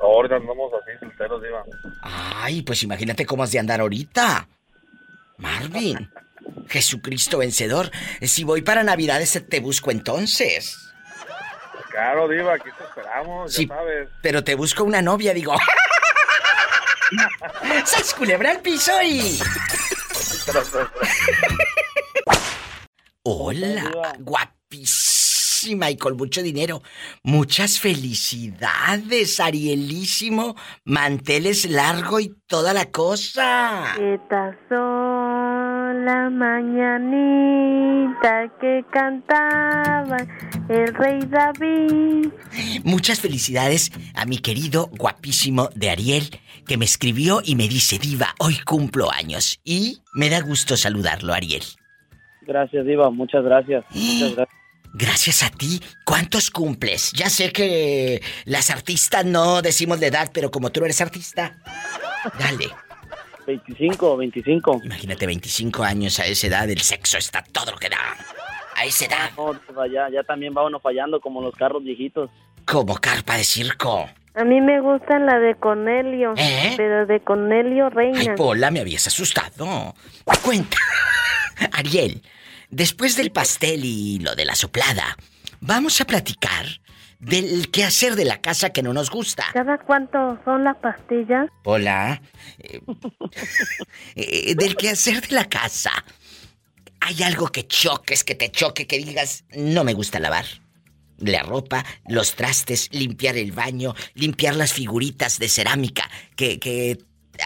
[0.00, 1.62] Ahora andamos así solteros, Diva.
[2.02, 4.48] Ay, pues imagínate cómo has de andar ahorita.
[5.36, 6.10] Marvin.
[6.68, 7.90] Jesucristo vencedor.
[8.22, 10.89] Si voy para Navidades te busco entonces.
[11.90, 14.08] Claro, Diva, aquí te esperamos, Sí, ya sabes.
[14.22, 15.54] pero te busco una novia, digo.
[17.84, 19.38] ¡Sas culebra al piso y...
[23.22, 26.82] Hola, guapísima y con mucho dinero.
[27.22, 30.56] Muchas felicidades, Arielísimo.
[30.84, 33.94] Manteles largo y toda la cosa.
[34.00, 35.29] Estas son
[36.04, 37.20] las mañanitas
[38.60, 40.16] que cantaba
[40.68, 42.28] el rey David.
[42.84, 46.30] Muchas felicidades a mi querido guapísimo de Ariel,
[46.66, 49.60] que me escribió y me dice, Diva, hoy cumplo años.
[49.64, 51.62] Y me da gusto saludarlo, Ariel.
[52.42, 53.84] Gracias, Diva, muchas gracias.
[53.94, 54.60] Muchas gracias.
[54.92, 55.80] Gracias a ti.
[56.04, 57.12] ¿Cuántos cumples?
[57.12, 61.58] Ya sé que las artistas no decimos de edad, pero como tú eres artista,
[62.38, 62.70] dale.
[63.56, 64.80] 25, 25.
[64.84, 67.98] Imagínate 25 años a esa edad, el sexo está todo lo que da.
[68.76, 72.30] A esa edad, No, Diva, ya, ya también va uno fallando como los carros viejitos.
[72.64, 74.08] como carpa de circo.
[74.34, 76.74] A mí me gusta la de Cornelio, ¿Eh?
[76.76, 78.34] pero de Cornelio Ay, Reina.
[78.36, 79.94] Pola, me habías asustado.
[80.44, 80.78] Cuenta.
[81.72, 82.22] Ariel,
[82.70, 85.16] después del pastel y lo de la soplada,
[85.60, 86.66] vamos a platicar
[87.20, 89.44] del quehacer de la casa que no nos gusta.
[89.52, 91.48] ¿Cada cuánto son las pastillas?
[91.64, 92.20] Hola.
[94.16, 95.92] Eh, eh, del quehacer de la casa.
[97.00, 100.44] ¿Hay algo que choques, que te choque, que digas, no me gusta lavar?
[101.18, 106.98] La ropa, los trastes, limpiar el baño, limpiar las figuritas de cerámica que, que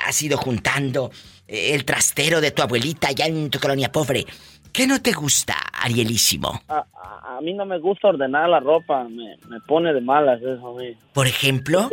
[0.06, 1.10] has ido juntando,
[1.46, 4.26] eh, el trastero de tu abuelita allá en tu colonia pobre.
[4.74, 6.60] ¿Qué no te gusta, Arielísimo?
[6.68, 10.40] A, a- a mí no me gusta ordenar la ropa, me, me pone de malas
[10.42, 10.96] eso a mí.
[11.14, 11.88] Por ejemplo,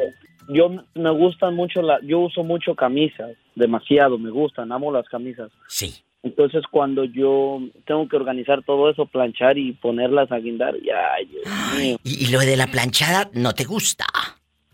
[0.49, 5.49] Yo me gustan mucho, la, yo uso mucho camisas, demasiado, me gustan, amo las camisas.
[5.67, 6.03] Sí.
[6.23, 11.45] Entonces cuando yo tengo que organizar todo eso, planchar y ponerlas a guindar, ya, Dios
[11.77, 11.97] mío.
[12.03, 14.05] y, y lo de la planchada no te gusta.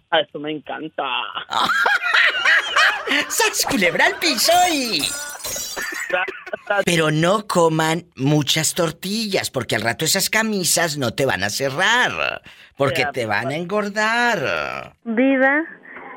[0.09, 1.03] Ah, Esto me encanta.
[3.29, 5.01] ¡Sas culebra al piso y...
[6.85, 12.41] Pero no coman muchas tortillas, porque al rato esas camisas no te van a cerrar,
[12.75, 14.93] porque te van a engordar.
[15.03, 15.63] Viva,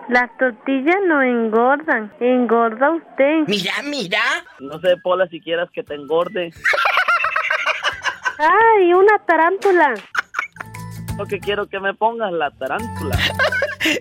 [0.08, 3.44] las tortillas no engordan, engorda usted.
[3.46, 4.22] Mira, mira.
[4.58, 6.50] No sé, Pola, si quieras que te engorde.
[8.38, 9.94] ¡Ay, una tarántula!
[11.20, 13.18] Lo que quiero que me pongas la tarántula.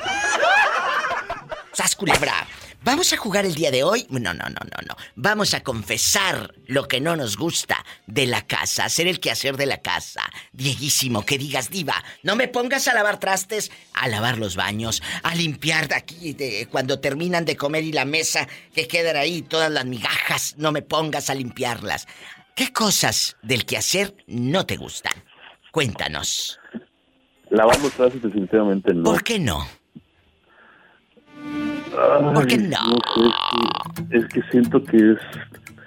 [1.72, 2.46] Sas culebra.
[2.88, 4.06] Vamos a jugar el día de hoy.
[4.08, 4.96] No, no, no, no, no.
[5.14, 9.66] Vamos a confesar lo que no nos gusta de la casa, hacer el quehacer de
[9.66, 10.22] la casa.
[10.54, 15.34] Dieguísimo, que digas, diva, no me pongas a lavar trastes, a lavar los baños, a
[15.34, 19.70] limpiar de aquí de, cuando terminan de comer y la mesa que quedan ahí todas
[19.70, 22.08] las migajas, no me pongas a limpiarlas.
[22.56, 25.12] ¿Qué cosas del quehacer no te gustan?
[25.72, 26.58] Cuéntanos.
[27.50, 29.02] Lavar los trastes definitivamente no.
[29.02, 29.77] ¿Por qué no?
[31.96, 32.76] Ay, ¿Por qué no?
[32.76, 35.18] sé, es, que, es que siento que es...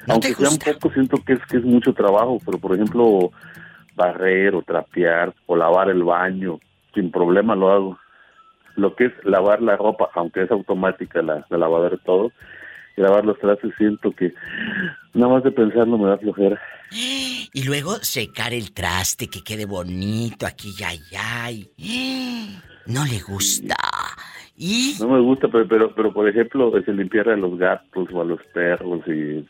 [0.08, 3.32] aunque sea un poco, siento que es, que es mucho trabajo, pero por ejemplo,
[3.96, 6.60] barrer o trapear o lavar el baño,
[6.94, 8.00] sin problema lo hago.
[8.76, 12.32] Lo que es lavar la ropa, aunque es automática la, la lavadora y todo,
[12.98, 14.34] y lavar los trastes siento que
[15.14, 16.60] nada más de pensarlo me da flojera.
[17.54, 21.52] Y luego secar el traste, que quede bonito aquí y allá.
[21.52, 21.70] y-
[22.88, 23.76] No le gusta.
[24.64, 28.08] Y No me gusta, pero, pero, pero por ejemplo, es el limpiar a los gatos
[28.14, 29.44] o a los perros y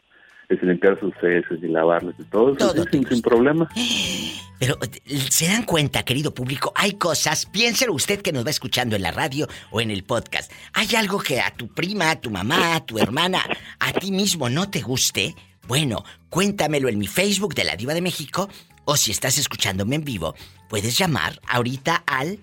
[0.48, 3.70] es limpiar sus heces y lavarles y todo, eso sin, sin problema.
[4.60, 9.02] Pero se dan cuenta, querido público, hay cosas, piénselo usted que nos va escuchando en
[9.02, 10.52] la radio o en el podcast.
[10.74, 13.42] Hay algo que a tu prima, a tu mamá, a tu hermana,
[13.80, 15.34] a ti mismo no te guste.
[15.68, 18.50] Bueno, cuéntamelo en mi Facebook de la Diva de México
[18.86, 20.36] o si estás escuchándome en vivo,
[20.70, 22.38] puedes llamar ahorita al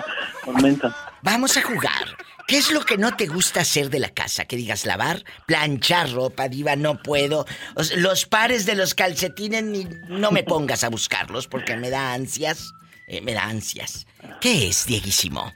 [0.44, 0.94] Tormenta.
[1.22, 2.16] Vamos a jugar.
[2.50, 4.44] ¿Qué es lo que no te gusta hacer de la casa?
[4.44, 7.46] Que digas lavar, planchar ropa, diva, no puedo.
[7.76, 11.90] O sea, los pares de los calcetines ni no me pongas a buscarlos porque me
[11.90, 12.72] da ansias.
[13.06, 14.04] Eh, me da ansias.
[14.40, 15.52] ¿Qué es, Dieguísimo?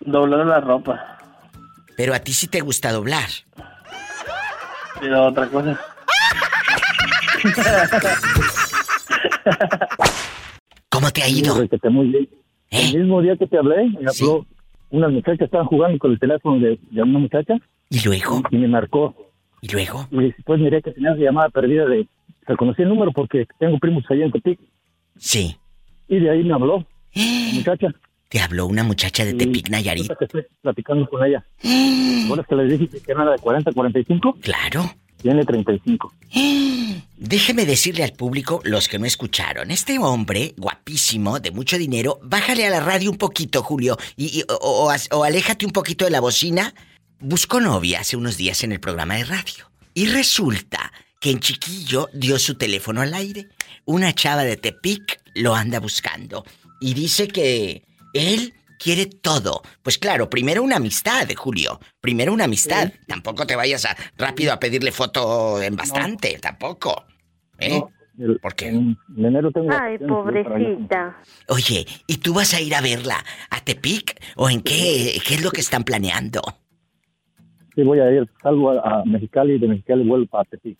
[0.00, 1.18] Doblar la ropa.
[1.98, 3.28] Pero a ti sí te gusta doblar.
[5.00, 5.78] Pero otra cosa.
[10.88, 11.56] ¿Cómo te ha ido?
[11.90, 12.26] Muy bien.
[12.70, 14.46] El mismo día que te hablé, me habló
[14.90, 17.54] unas muchachas estaban jugando con el teléfono de, de una muchacha.
[17.88, 18.42] ¿Y luego?
[18.50, 19.14] Y me marcó.
[19.62, 20.06] ¿Y luego?
[20.10, 22.06] Y después miré que tenía llamada perdida de...
[22.46, 24.58] Reconocí el número porque tengo primos allá en Tepic.
[25.16, 25.56] Sí.
[26.08, 26.84] Y de ahí me habló.
[27.14, 27.22] la
[27.54, 27.88] muchacha.
[28.28, 30.10] Te habló una muchacha de Tepic, Nayarit.
[30.16, 31.44] Que estoy platicando con ella.
[32.28, 34.38] Ahora que les dije que era de 40, 45.
[34.40, 34.84] Claro.
[35.22, 36.12] Tiene 35.
[37.16, 42.66] Déjeme decirle al público, los que no escucharon, este hombre, guapísimo, de mucho dinero, bájale
[42.66, 46.74] a la radio un poquito, Julio, y, o- o aléjate un poquito de la bocina.
[47.20, 49.70] Buscó novia hace unos días en el programa de radio.
[49.92, 50.90] Y resulta
[51.20, 53.48] que en chiquillo dio su teléfono al aire.
[53.84, 56.44] Una chava de Tepic lo anda buscando.
[56.80, 57.82] Y dice que
[58.14, 59.62] él quiere todo.
[59.82, 61.78] Pues claro, primero una amistad, Julio.
[62.00, 62.90] Primero una amistad.
[63.06, 67.04] Tampoco te vayas a, rápido a pedirle foto en bastante, tampoco.
[67.58, 67.80] ¿Eh?
[68.42, 68.68] ¿Por qué?
[68.68, 69.68] En enero tengo...
[69.72, 71.16] Ay, pobrecita.
[71.48, 75.42] Oye, ¿y tú vas a ir a verla a Tepic o en qué qué es
[75.42, 76.42] lo que están planeando?
[77.74, 78.28] Sí, voy a ir.
[78.42, 80.76] Salgo a, a Mexicali y de Mexicali vuelvo para Tepic.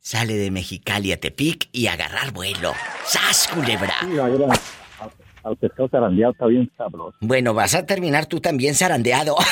[0.00, 2.72] Sale de Mexicali a Tepic y agarrar vuelo.
[3.04, 3.94] ¡Sas, culebra!
[4.00, 4.60] Sí, a a- a-
[5.44, 7.16] al pescado zarandeado está bien sabroso.
[7.20, 9.36] Bueno, vas a terminar tú también zarandeado.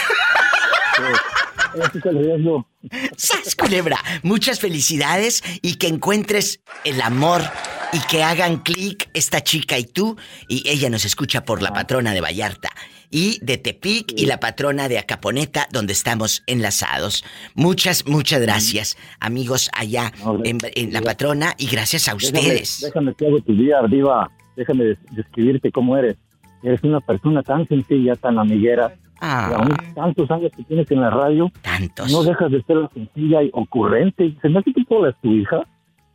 [1.75, 2.67] Ese es el riesgo.
[3.17, 3.99] ¡Sas, culebra!
[4.23, 7.43] Muchas felicidades y que encuentres el amor
[7.93, 10.17] y que hagan clic esta chica y tú.
[10.49, 12.71] Y ella nos escucha por la patrona de Vallarta
[13.11, 17.25] y de Tepic y la patrona de Acaponeta, donde estamos enlazados.
[17.55, 20.13] Muchas, muchas gracias, amigos allá
[20.45, 22.81] en, en la patrona y gracias a ustedes.
[22.81, 24.31] Déjame, déjame que hago tu día, Diva.
[24.59, 26.17] Déjame des- describirte cómo eres.
[26.63, 29.49] Eres una persona tan sencilla, tan amiguera, Ah.
[29.51, 32.13] Y aún tantos años que tienes en la radio, Tantos.
[32.13, 34.37] no dejas de ser la sencilla y ocurrente.
[34.41, 35.61] ¿Se me hace que Pola es tu hija?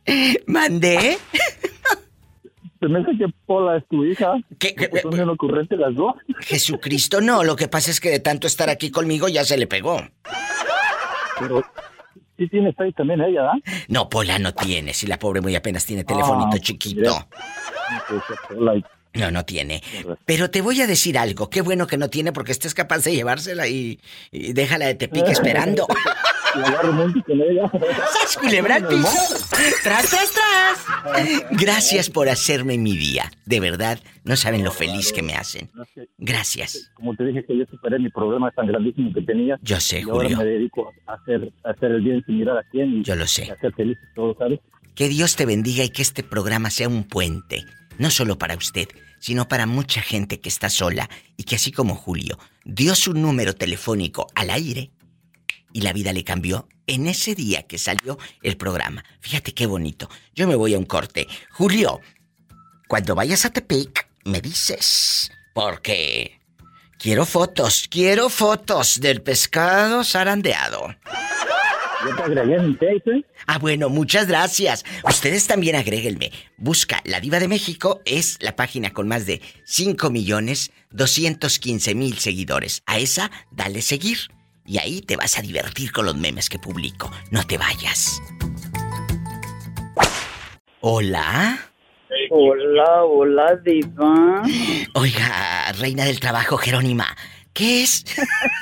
[0.46, 1.18] ¿Mandé?
[2.80, 4.34] Se me hace que Pola es tu hija.
[4.58, 6.14] ¿Qué, Porque son bien ocurrentes las dos.
[6.40, 7.42] Jesucristo, no.
[7.44, 10.00] Lo que pasa es que de tanto estar aquí conmigo ya se le pegó.
[11.40, 11.62] Pero
[12.38, 13.84] sí tienes ahí también ella, ¿verdad?
[13.88, 14.94] No, Pola no tiene.
[14.94, 17.28] Si la pobre muy apenas tiene telefonito Ah, chiquito.
[18.08, 18.82] Pues,
[19.14, 19.82] No, no tiene.
[20.24, 21.48] Pero te voy a decir algo.
[21.50, 24.00] Qué bueno que no tiene porque estés capaz de llevársela y,
[24.32, 25.86] y déjala de Tepic esperando.
[26.56, 27.70] Y agarro monte con ella.
[28.12, 29.08] ¡Sas, culebra al piso!
[29.82, 31.44] ¡Tras, tras, tras!
[31.50, 33.30] Gracias por hacerme mi día.
[33.44, 35.70] De verdad, no saben lo feliz que me hacen.
[36.18, 36.90] Gracias.
[36.94, 39.58] Como te dije que yo superé mi problema tan grandísimo que tenía.
[39.62, 40.38] Yo sé, y ahora Julio.
[40.38, 42.98] me dedico a hacer, a hacer el bien sin mirar a quién.
[42.98, 43.50] Y Yo lo sé.
[43.50, 44.60] A ser feliz todos, ¿sabes?
[44.94, 47.64] Que Dios te bendiga y que este programa sea un puente,
[47.98, 48.88] no solo para usted,
[49.18, 53.54] sino para mucha gente que está sola y que así como Julio dio su número
[53.54, 54.90] telefónico al aire
[55.74, 59.04] y la vida le cambió en ese día que salió el programa.
[59.20, 60.08] Fíjate qué bonito.
[60.34, 61.26] Yo me voy a un corte.
[61.50, 62.00] Julio,
[62.88, 66.40] cuando vayas a Tepic, me dices, porque
[66.98, 70.94] quiero fotos, quiero fotos del pescado zarandeado.
[72.06, 74.84] Yo te agregué en Face, Ah, bueno, muchas gracias.
[75.04, 76.30] Ustedes también agréguenme.
[76.56, 82.18] Busca La Diva de México, es la página con más de 5 millones 215 mil
[82.18, 82.82] seguidores.
[82.86, 84.18] A esa, dale seguir.
[84.66, 87.10] Y ahí te vas a divertir con los memes que publico.
[87.30, 88.20] No te vayas.
[90.80, 91.58] Hola.
[92.30, 94.42] Hola, hola, diva.
[94.94, 97.06] Oiga, reina del trabajo, Jerónima.
[97.54, 98.04] ¿Qué es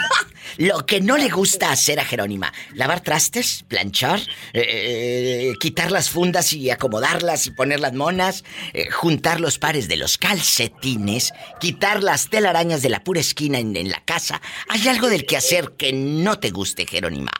[0.58, 2.52] lo que no le gusta hacer a Jerónima?
[2.74, 3.64] ¿Lavar trastes?
[3.66, 4.20] ¿Planchar?
[4.52, 8.44] eh, ¿Quitar las fundas y acomodarlas y poner las monas?
[8.74, 11.32] eh, ¿Juntar los pares de los calcetines?
[11.58, 14.42] ¿Quitar las telarañas de la pura esquina en, en la casa?
[14.68, 17.32] ¿Hay algo del que hacer que no te guste, Jerónima?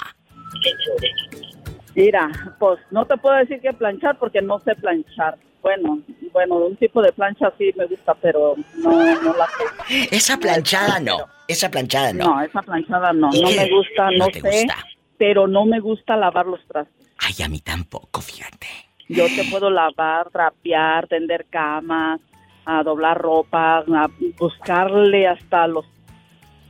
[1.95, 5.37] Mira, pues no te puedo decir que planchar porque no sé planchar.
[5.63, 6.01] Bueno,
[6.33, 8.91] bueno, un tipo de plancha sí me gusta, pero no,
[9.23, 10.09] no la sé.
[10.11, 11.19] Esa planchada no.
[11.49, 12.25] Esa planchada no.
[12.25, 13.31] No, esa planchada no.
[13.33, 14.49] ¿Y No me gusta, No no, te sé.
[14.51, 14.77] gusta.
[15.19, 17.07] Pero no me gusta lavar los trastes.
[17.19, 18.67] Ay, a mí tampoco, fíjate.
[19.09, 22.21] Yo te puedo lavar, trapear, tender camas,
[22.65, 24.09] a doblar ropa, a
[24.39, 25.85] buscarle hasta los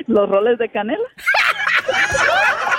[0.07, 1.05] Los roles de canela.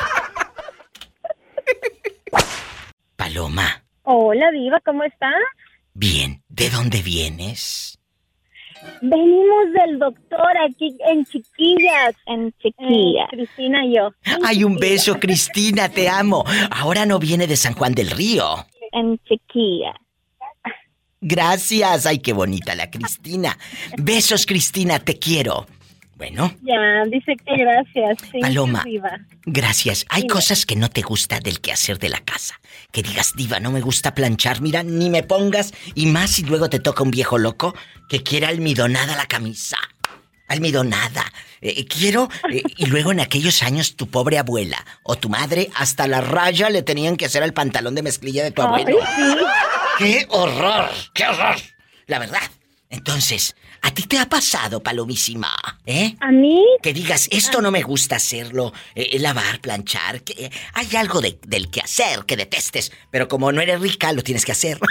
[3.15, 5.33] Paloma, Hola, Diva, ¿cómo estás?
[5.93, 7.99] bien, ¿de dónde vienes?
[9.01, 12.15] Venimos del doctor aquí en Chiquillas.
[12.25, 13.27] En Chiquillas.
[13.29, 14.11] Cristina y yo.
[14.45, 16.45] Hay un beso, Cristina, te amo.
[16.71, 18.65] Ahora no viene de San Juan del Río.
[18.93, 19.95] En Chiquillas.
[21.21, 23.57] Gracias, ay, qué bonita la Cristina.
[23.97, 25.67] Besos, Cristina, te quiero.
[26.19, 28.17] Bueno, Ya, dice que gracias.
[28.29, 28.83] Sí, Paloma.
[29.45, 30.05] Gracias.
[30.09, 32.59] Hay cosas que no te gusta del quehacer de la casa.
[32.91, 35.73] Que digas, diva, no me gusta planchar, mira, ni me pongas.
[35.95, 37.73] Y más si luego te toca un viejo loco
[38.09, 39.77] que quiera almidonada la camisa.
[40.49, 41.23] Almidonada.
[41.61, 42.27] Eh, quiero...
[42.51, 46.69] eh, y luego en aquellos años tu pobre abuela o tu madre hasta la raya
[46.69, 48.97] le tenían que hacer al pantalón de mezclilla de tu abuelo.
[49.97, 50.89] ¡Qué horror!
[51.13, 51.55] ¡Qué horror!
[52.07, 52.41] La verdad.
[52.89, 55.53] Entonces, ¿a ti te ha pasado, palomísima?
[55.85, 56.15] ¿Eh?
[56.19, 56.63] ¿A mí?
[56.81, 61.39] Que digas, esto no me gusta hacerlo, eh, lavar, planchar, que eh, hay algo de-
[61.47, 64.79] del que hacer que detestes, pero como no eres rica, lo tienes que hacer.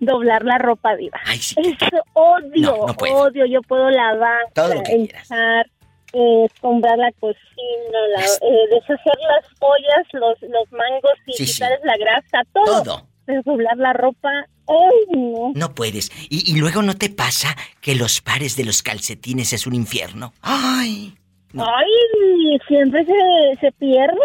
[0.00, 1.18] Doblar la ropa, Diva.
[1.24, 1.54] Ay, sí.
[1.58, 3.14] Eso odio, No, no puedo.
[3.16, 3.46] odio.
[3.46, 5.66] Yo puedo lavar, Todo lo que echar,
[6.12, 11.52] eh, escombrar la cocina, la- eh, deshacer las ollas, los, los mangos y Sí, sí.
[11.54, 12.82] quitarles la grasa, todo.
[12.82, 14.28] Todo, de doblar la ropa.
[14.66, 15.52] ¡Ay, no!
[15.54, 16.10] No puedes.
[16.30, 20.32] Y, y luego no te pasa que los pares de los calcetines es un infierno.
[20.42, 21.14] ¡Ay!
[21.56, 22.58] ¡Ay!
[22.68, 24.18] Siempre se, se pierden.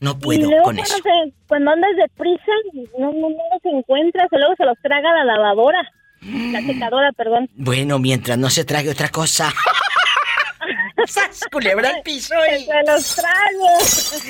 [0.00, 0.96] No y puedo luego con cuando, eso.
[0.96, 2.52] se- cuando andas deprisa,
[2.98, 4.28] no, no, no los encuentras.
[4.30, 5.88] Y luego se los traga la lavadora.
[6.22, 7.48] La secadora, perdón.
[7.54, 9.52] Bueno, mientras no se trague otra cosa.
[11.06, 12.34] ¡Sas, culebra al piso!
[12.48, 13.68] ¡Que se los trago!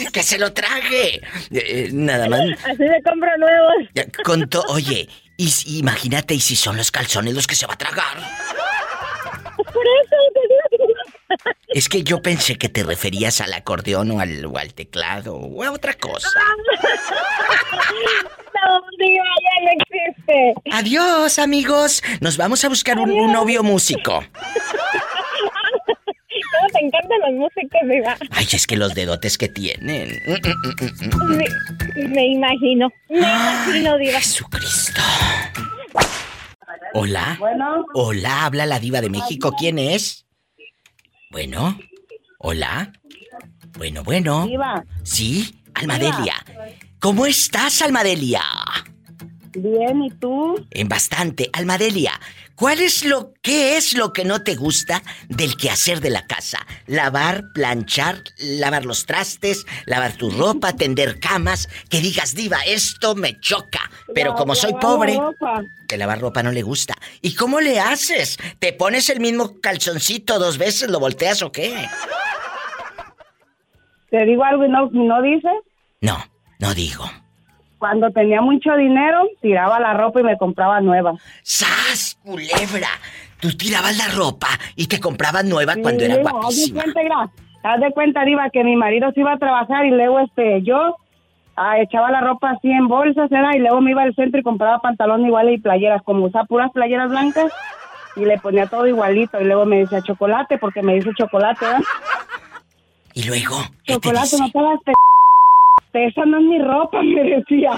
[0.13, 1.15] ¡Que se lo trague!
[1.17, 1.21] Eh,
[1.53, 2.41] eh, nada más.
[2.65, 3.75] Así me compro nuevos.
[3.95, 7.75] Ya, Contó, oye, y, si- imagínate, ¿y si son los calzones los que se va
[7.75, 8.17] a tragar?
[9.57, 14.21] Por eso te digo que- Es que yo pensé que te referías al acordeón o
[14.21, 16.29] al, o al teclado o a otra cosa.
[18.55, 20.55] No, diga, ya no existe.
[20.73, 22.03] Adiós, amigos.
[22.21, 24.25] Nos vamos a buscar un, un novio músico.
[26.77, 28.17] ¿Cómo te encantan los músicos, diga?
[28.31, 30.21] Ay, es que los dedotes que tienen.
[31.29, 32.91] Me, me imagino.
[33.09, 34.21] Me imagino, diva.
[34.21, 35.01] Jesucristo.
[36.95, 37.37] Hola.
[37.39, 37.85] Bueno.
[37.95, 39.53] Hola, habla la diva de México.
[39.59, 40.27] ¿Quién es?
[41.31, 41.79] Bueno.
[42.39, 42.93] Hola.
[43.77, 44.47] Bueno, bueno.
[44.47, 44.85] Diva.
[45.03, 46.35] Sí, Almadelia.
[47.01, 48.43] ¿Cómo estás, Almadelia?
[49.59, 50.67] Bien, ¿y tú?
[50.71, 51.49] En bastante.
[51.53, 52.19] Almadelia,
[52.57, 56.59] ¿cuál es lo qué es lo que no te gusta del quehacer de la casa?
[56.87, 63.39] Lavar, planchar, lavar los trastes, lavar tu ropa, tender camas, que digas, "Diva, esto me
[63.41, 65.19] choca." Pero como soy pobre,
[65.89, 66.95] que lavar ropa no le gusta.
[67.23, 68.39] ¿Y cómo le haces?
[68.59, 71.87] ¿Te pones el mismo calzoncito dos veces, lo volteas o qué?
[74.11, 75.53] Te digo algo y no, no dices.
[76.01, 76.19] No,
[76.59, 77.05] no digo.
[77.87, 81.15] Cuando tenía mucho dinero, tiraba la ropa y me compraba nueva.
[81.45, 82.89] ¡Sas, culebra!
[83.39, 86.83] Tú tirabas la ropa y te comprabas nueva cuando era Sí, Haz de guapísima.
[86.83, 87.31] cuenta,
[87.63, 90.97] haz de cuenta, Diva, que mi marido se iba a trabajar y luego este, yo
[91.55, 93.53] ah, echaba la ropa así en bolsas, ¿verdad?
[93.55, 96.73] Y luego me iba al centro y compraba pantalón igual y playeras, como usaba puras
[96.73, 97.53] playeras blancas
[98.17, 99.41] y le ponía todo igualito.
[99.41, 101.83] Y luego me decía chocolate, porque me dice chocolate, ¿verdad?
[103.15, 104.93] Y luego, Chocolate, no te pe...
[105.93, 107.73] Esa no es mi ropa, me decía.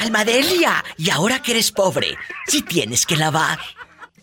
[0.00, 2.16] Almadelia, y ahora que eres pobre,
[2.46, 3.58] si tienes que lavar.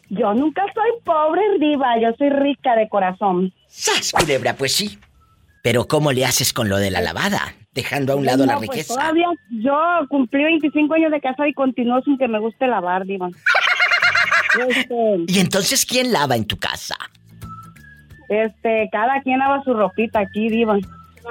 [0.10, 3.54] Yo nunca soy pobre, Diva, yo soy rica de corazón.
[3.68, 4.56] ¡Sas, culebra!
[4.56, 4.98] Pues sí.
[5.62, 7.54] Pero ¿cómo le haces con lo de la lavada?
[7.74, 8.96] Dejando a un lado la pues, riqueza.
[8.96, 9.78] todavía yo
[10.10, 13.30] cumplí 25 años de casa y continúo sin que me guste lavar, Diva.
[14.68, 14.96] Este,
[15.28, 16.96] ¿Y entonces quién lava en tu casa?
[18.30, 20.78] este, cada quien lava su ropita aquí, Diva.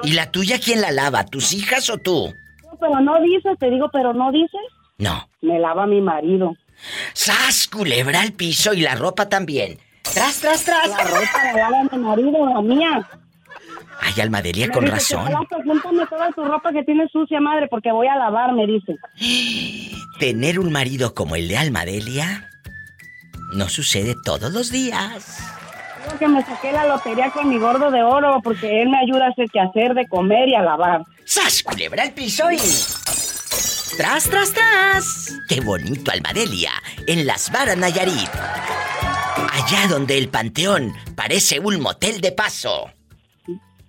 [0.03, 1.25] ¿Y la tuya quién la lava?
[1.27, 2.35] ¿Tus hijas o tú?
[2.81, 4.61] Pero no dices, te digo, pero no dices.
[4.99, 5.29] No.
[5.43, 6.55] Me lava mi marido.
[7.15, 9.79] ¡Sas, culebra al piso y la ropa también!
[10.03, 10.89] ¡Tras, tras, tras!
[10.91, 13.09] La ropa la lava mi marido, la mía.
[14.01, 15.27] Ay, Almadelia, Me con dice, razón.
[15.33, 18.97] "Chocolate, júntame toda tu ropa que tienes sucia, madre, porque voy a lavar, me dice.
[20.21, 22.51] Tener un marido como el de Almadelia
[23.55, 25.39] no sucede todos los días.
[26.07, 29.27] Digo que me saqué la lotería con mi gordo de oro porque él me ayuda
[29.27, 31.03] a hacer que hacer de comer y a lavar.
[31.25, 32.57] ¡Sas, culebra al piso y...
[33.97, 35.39] ¡Tras, tras, tras!
[35.49, 36.71] ¡Qué bonito, Almadelia!
[37.09, 38.31] En Las Varas, Nayarit.
[39.53, 42.91] Allá donde el panteón parece un motel de paso.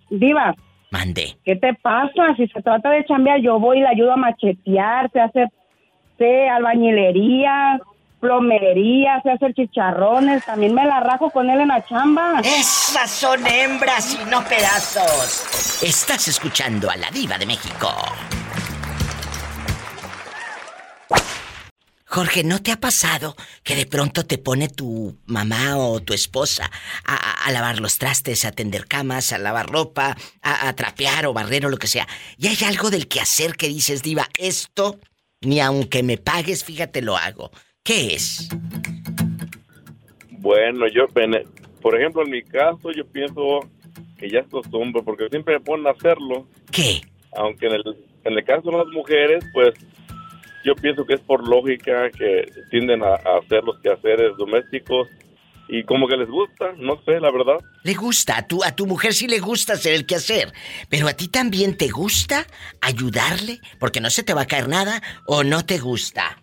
[0.10, 0.56] Diva,
[0.90, 1.38] Mande.
[1.44, 2.36] ¿qué te pasa?
[2.38, 5.46] Si se trata de chambear, yo voy y le ayudo a machetear, se hace
[6.18, 7.80] sé, albañilería,
[8.20, 12.42] plomería, se hace chicharrones, también me la rajo con él en la chamba.
[12.44, 15.82] Esas son hembras y no pedazos.
[15.84, 17.90] Estás escuchando a la diva de México.
[22.10, 26.72] Jorge, ¿no te ha pasado que de pronto te pone tu mamá o tu esposa
[27.04, 31.66] a lavar los trastes, a tender camas, a lavar ropa, a, a trapear o barrer
[31.66, 32.08] o lo que sea?
[32.38, 35.00] Y hay algo del quehacer que dices, diva, esto,
[35.42, 37.52] ni aunque me pagues, fíjate, lo hago.
[37.88, 38.50] ¿Qué es?
[40.32, 41.48] Bueno, yo, en-
[41.82, 43.62] por ejemplo, en mi caso, yo pienso
[44.18, 46.46] que ya es costumbre, porque siempre me ponen a hacerlo.
[46.70, 47.00] ¿Qué?
[47.38, 47.84] Aunque en el,
[48.26, 49.74] en el caso de las mujeres, pues
[50.66, 55.08] yo pienso que es por lógica que tienden a, a hacer los quehaceres domésticos
[55.70, 57.60] y como que les gusta, no sé, la verdad.
[57.84, 60.52] Le gusta, a tu, a tu mujer sí le gusta hacer el quehacer,
[60.90, 62.46] pero a ti también te gusta
[62.82, 66.42] ayudarle, porque no se te va a caer nada o no te gusta.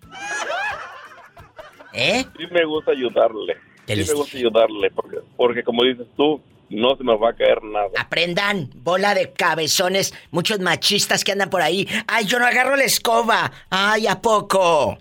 [1.95, 2.25] ¿Eh?
[2.37, 3.57] Sí me gusta ayudarle.
[3.87, 6.41] ¿Qué Sí me gusta ayudarle, porque, porque como dices tú,
[6.71, 7.91] no se me va a caer nada.
[7.99, 11.87] Aprendan, bola de cabezones, muchos machistas que andan por ahí.
[12.07, 13.53] Ay, yo no agarro la escoba.
[13.71, 14.99] Ay, ¿a poco?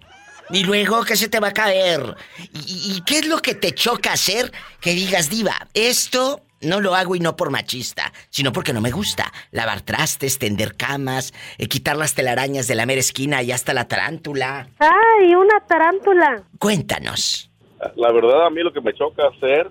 [0.50, 2.16] Y luego, ¿qué se te va a caer?
[2.54, 4.52] ¿Y, y qué es lo que te choca hacer
[4.82, 8.92] que digas, diva, esto no lo hago y no por machista, sino porque no me
[8.92, 9.32] gusta.
[9.52, 13.88] Lavar trastes, tender camas, eh, quitar las telarañas de la mera esquina y hasta la
[13.88, 14.70] tarántula.
[14.80, 16.44] ¡Ay, una tarántula!
[16.60, 17.50] Cuéntanos.
[17.96, 19.70] La verdad, a mí lo que me choca hacer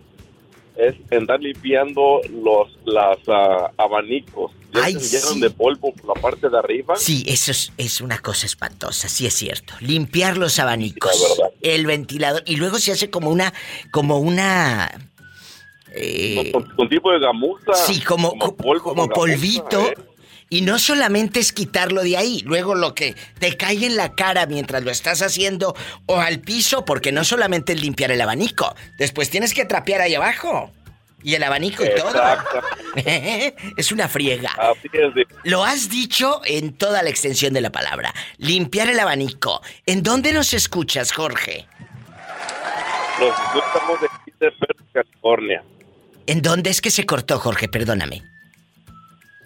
[0.77, 4.53] es andar limpiando los las ah, abanicos.
[4.73, 5.41] Ya Ay, se llenan sí.
[5.41, 6.97] de polvo por la parte de arriba.
[6.97, 9.75] Sí, eso es, es una cosa espantosa, sí es cierto.
[9.81, 11.57] Limpiar los abanicos, La verdad.
[11.61, 13.53] el ventilador, y luego se hace como una,
[13.91, 14.91] como una...
[15.95, 17.75] eh, Con, con tipo de gamuza.
[17.75, 19.81] Sí, como, como, polvo como gamuza, polvito.
[19.89, 19.95] ¿eh?
[20.51, 24.45] Y no solamente es quitarlo de ahí, luego lo que te cae en la cara
[24.47, 25.75] mientras lo estás haciendo
[26.05, 30.15] o al piso, porque no solamente es limpiar el abanico, después tienes que trapear ahí
[30.15, 30.71] abajo.
[31.25, 32.13] Y el abanico y todo.
[33.77, 34.51] Es una friega.
[34.59, 35.15] Así es.
[35.15, 38.13] de- Lo has dicho en toda la extensión de la palabra.
[38.39, 39.63] Limpiar el abanico.
[39.87, 41.67] ¿En dónde nos escuchas, Jorge?
[43.21, 43.31] Los
[43.65, 44.53] estamos de
[44.93, 45.63] California.
[46.27, 47.69] ¿En dónde es que se cortó, Jorge?
[47.69, 48.23] Perdóname.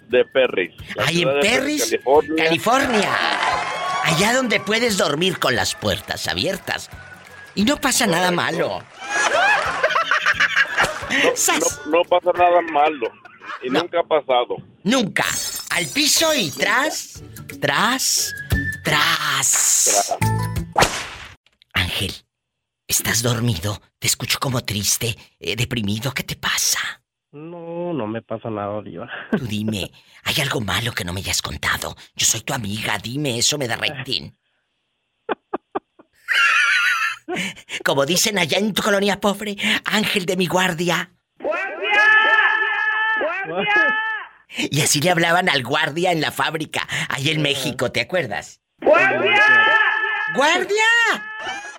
[0.09, 0.73] De Perris.
[1.05, 2.43] Ahí en Perris, California.
[2.45, 3.09] California.
[4.03, 6.89] Allá donde puedes dormir con las puertas abiertas.
[7.55, 8.81] Y no pasa nada malo.
[11.09, 13.11] No, no pasa nada malo.
[13.63, 14.57] Y nunca ha pasado.
[14.83, 15.25] Nunca.
[15.71, 17.23] Al piso y tras,
[17.59, 18.33] tras,
[18.83, 20.15] tras.
[21.73, 22.13] Ángel,
[22.87, 23.81] ¿estás dormido?
[23.99, 26.13] Te escucho como triste, eh, deprimido.
[26.13, 26.79] ¿Qué te pasa?
[27.31, 29.09] No, no me pasa nada, Diva.
[29.31, 29.91] Tú dime,
[30.23, 31.95] ¿hay algo malo que no me hayas contado?
[32.15, 34.31] Yo soy tu amiga, dime, eso me da rating.
[37.83, 41.11] Como dicen allá en tu colonia pobre, ángel de mi guardia.
[44.57, 48.61] Y así le hablaban al guardia en la fábrica, allá en México, ¿te acuerdas?
[48.79, 49.43] ¡Guardia!
[50.35, 50.85] ¡Guardia!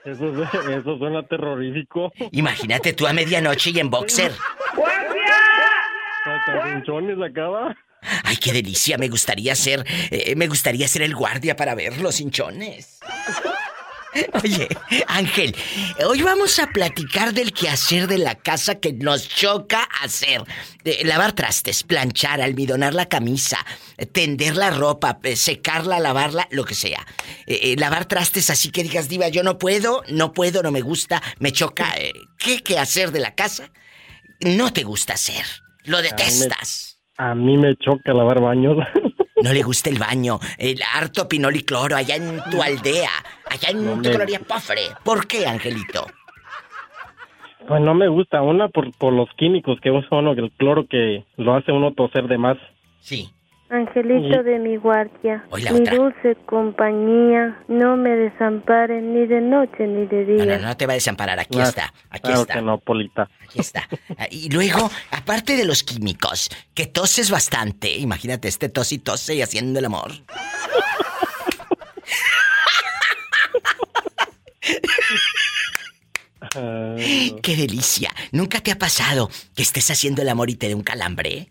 [0.08, 0.32] Eso,
[0.70, 2.12] eso suena terrorífico.
[2.32, 4.32] Imagínate tú a medianoche y en boxer.
[7.24, 7.76] Acaba.
[8.24, 12.20] Ay, qué delicia, me gustaría ser, eh, me gustaría ser el guardia para ver los
[12.20, 13.00] hinchones.
[14.44, 14.68] Oye,
[15.06, 15.54] Ángel,
[16.06, 20.42] hoy vamos a platicar del quehacer de la casa que nos choca hacer.
[21.04, 23.58] Lavar trastes, planchar, almidonar la camisa,
[23.96, 27.06] eh, tender la ropa, eh, secarla, lavarla, lo que sea.
[27.46, 30.80] Eh, eh, lavar trastes así que digas, diva, yo no puedo, no puedo, no me
[30.80, 31.94] gusta, me choca.
[32.38, 33.70] ¿Qué quehacer de la casa
[34.40, 35.44] no te gusta hacer?
[35.84, 37.00] Lo detestas.
[37.16, 38.76] A mí me choca lavar baños.
[39.42, 43.10] No le gusta el baño, el harto pinol y cloro allá en tu aldea,
[43.50, 44.82] allá en No colonia pofre.
[45.04, 46.06] ¿Por qué, Angelito?
[47.66, 48.40] Pues no me gusta.
[48.42, 52.26] Una por, por los químicos que usa uno, el cloro que lo hace uno toser
[52.28, 52.56] de más.
[53.00, 53.30] Sí.
[53.70, 55.94] Angelito de mi guardia, mi otra.
[55.94, 60.58] dulce compañía, no me desamparen ni de noche ni de No, día.
[60.58, 62.54] no, no te va a desamparar, aquí Ah, está, aquí claro está.
[62.54, 63.28] que no, Polita.
[63.44, 63.86] Aquí está.
[64.30, 69.42] Y luego, aparte de los químicos, que toses bastante, imagínate este tos y tose y
[69.42, 70.12] haciendo el amor.
[77.42, 78.10] ¡Qué delicia!
[78.32, 81.50] ¿Nunca te ha pasado que estés haciendo el amor y te dé un calambre?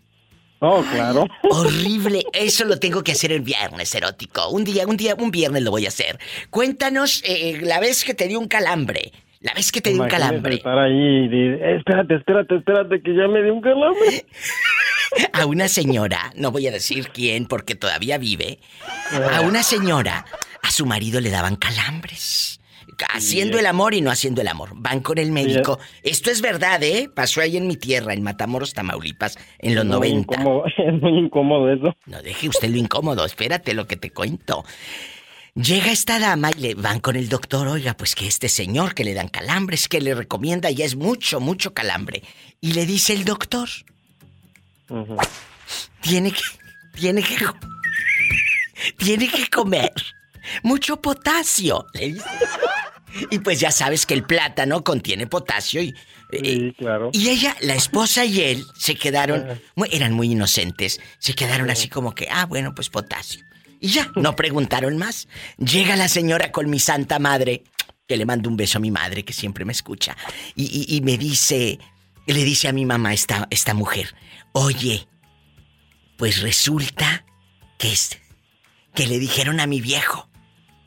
[0.60, 1.26] Oh, claro.
[1.50, 2.24] Horrible.
[2.32, 4.48] Eso lo tengo que hacer el viernes, erótico.
[4.48, 6.18] Un día, un día, un viernes lo voy a hacer.
[6.50, 9.12] Cuéntanos eh, la vez que te dio un calambre.
[9.40, 10.56] La vez que te dio un calambre.
[10.56, 14.26] estar ahí y decir, "Eh, espérate, espérate, espérate, que ya me dio un calambre.
[15.32, 18.58] A una señora, no voy a decir quién porque todavía vive,
[19.32, 20.26] a una señora,
[20.62, 22.57] a su marido le daban calambres.
[23.06, 24.70] Haciendo el amor y no haciendo el amor.
[24.74, 25.78] Van con el médico.
[26.02, 27.08] Esto es verdad, ¿eh?
[27.14, 30.34] Pasó ahí en mi tierra, en Matamoros, Tamaulipas, en los Muy 90.
[30.34, 31.96] incómodo, es muy incómodo eso.
[32.06, 34.64] No deje usted lo incómodo, espérate lo que te cuento.
[35.54, 39.02] Llega esta dama y le van con el doctor, oiga, pues que este señor que
[39.02, 42.22] le dan calambres, que le recomienda ya es mucho, mucho calambre.
[42.60, 43.68] Y le dice el doctor,
[46.00, 46.40] tiene que,
[46.94, 47.36] tiene que,
[48.98, 49.92] tiene que comer
[50.62, 51.86] mucho potasio.
[51.94, 52.24] le dice.
[53.30, 55.94] Y pues ya sabes que el plátano contiene potasio y...
[56.32, 57.10] eh, claro.
[57.14, 59.60] Y ella, la esposa y él se quedaron,
[59.90, 63.42] eran muy inocentes, se quedaron así como que, ah, bueno, pues potasio.
[63.80, 65.26] Y ya, no preguntaron más.
[65.56, 67.64] Llega la señora con mi santa madre,
[68.06, 70.14] que le mando un beso a mi madre, que siempre me escucha,
[70.54, 71.78] y, y- y me dice,
[72.26, 74.14] le dice a mi mamá esta, esta mujer,
[74.52, 75.08] oye,
[76.18, 77.24] pues resulta
[77.78, 78.18] que es,
[78.94, 80.27] que le dijeron a mi viejo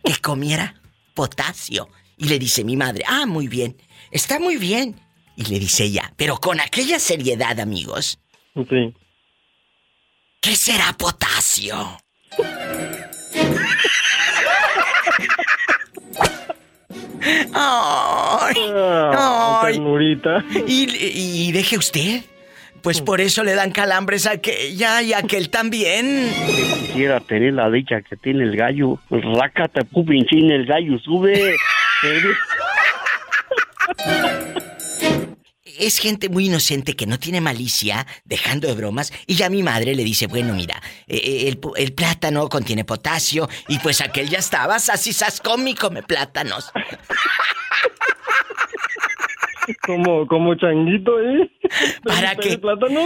[0.03, 0.76] que comiera
[1.14, 1.90] potasio.
[2.18, 3.76] Y le dice mi madre, ah, muy bien,
[4.11, 4.99] está muy bien.
[5.36, 8.19] Y le dice ella, pero con aquella seriedad, amigos.
[8.53, 8.94] Sí.
[10.41, 11.98] ¿Qué será potasio?
[17.53, 18.56] Ay,
[19.14, 19.73] Ah, ay.
[19.73, 20.44] ternurita.
[20.68, 20.88] Y,
[21.48, 22.23] y deje usted.
[22.84, 26.32] Pues por eso le dan calambres a aquella y a aquel también.
[26.88, 28.98] Quisiera tener la dicha que tiene el gallo.
[29.08, 31.56] Pues rácate, pupinchín, el gallo sube.
[35.80, 39.95] Es gente muy inocente que no tiene malicia, dejando de bromas, y ya mi madre
[39.95, 40.76] le dice, bueno, mira,
[41.08, 45.41] eh, eh, el, pu- el plátano contiene potasio, y pues aquel ya estaba, así sas
[45.41, 46.72] come y come plátanos.
[49.86, 51.49] Como, como changuito, ¿eh?
[52.03, 52.60] ¿Para qué?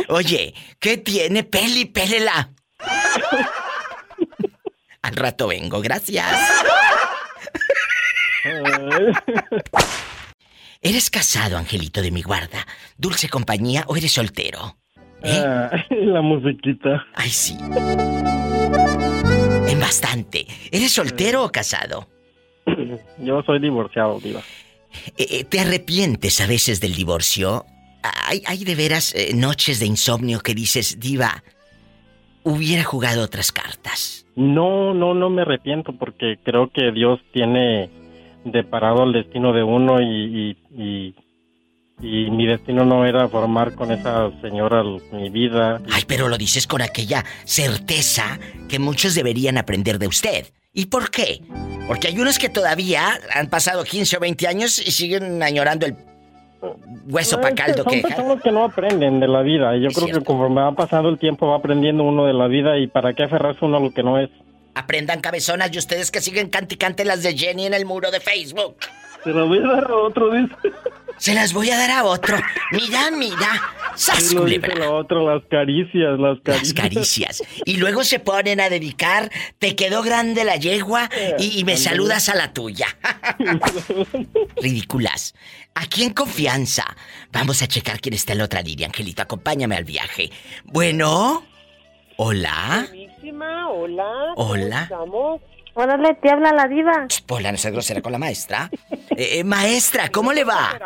[0.10, 1.44] Oye, ¿qué tiene?
[1.44, 2.52] Peli, pélela.
[5.02, 6.28] Al rato vengo, gracias.
[10.82, 12.68] ¿Eres casado, Angelito de mi guarda?
[12.98, 14.78] ¿Dulce compañía o eres soltero?
[15.24, 17.06] Ah, la musiquita.
[17.16, 17.58] Ay, sí.
[19.68, 20.46] En bastante.
[20.72, 22.08] ¿Eres soltero o casado?
[23.18, 24.42] Yo soy divorciado, diva.
[25.18, 27.66] Eh, eh, ¿Te arrepientes a veces del divorcio?
[28.26, 31.44] ¿Hay, hay de veras eh, noches de insomnio que dices, diva,
[32.44, 34.26] hubiera jugado otras cartas?
[34.36, 37.90] No, no, no me arrepiento porque creo que Dios tiene
[38.44, 41.16] deparado el destino de uno y, y, y,
[42.02, 45.82] y mi destino no era formar con esa señora mi vida.
[45.92, 50.48] Ay, pero lo dices con aquella certeza que muchos deberían aprender de usted.
[50.74, 51.42] ¿Y por qué?
[51.88, 55.96] Porque hay unos que todavía han pasado 15 o 20 años y siguen añorando el
[57.08, 58.02] hueso pa' Es que caldo son que...
[58.02, 59.76] personas que no aprenden de la vida.
[59.78, 62.88] Yo creo que conforme va pasando el tiempo va aprendiendo uno de la vida y
[62.88, 64.30] para qué aferrarse uno a lo que no es.
[64.74, 68.12] Aprendan cabezonas y ustedes que siguen cante y cante las de Jenny en el muro
[68.12, 68.76] de Facebook.
[69.24, 70.56] Se lo voy a dar a otro, dice.
[71.18, 72.38] Se las voy a dar a otro.
[72.72, 73.62] Mira, mira.
[73.96, 74.76] ¡Sas, lo dice culebra!
[74.86, 76.74] la otra, las caricias, las Las caricias.
[76.74, 77.44] caricias.
[77.66, 81.10] Y luego se ponen a dedicar, te quedó grande la yegua
[81.40, 82.88] y, y me saludas a la tuya.
[84.62, 85.34] Ridículas.
[85.74, 86.84] Aquí en confianza.
[87.32, 89.22] Vamos a checar quién está en la otra línea, Angelito.
[89.22, 90.30] Acompáñame al viaje.
[90.66, 91.46] Bueno.
[92.18, 92.86] Hola.
[92.90, 94.06] Buenísima, hola.
[94.36, 94.84] ¿cómo Hola.
[94.84, 95.42] estamos?
[95.74, 97.06] Órale, te habla la diva.
[97.26, 98.70] Pola, no seas grosera con la maestra.
[99.18, 100.80] Eh, eh, maestra, ¿cómo le va?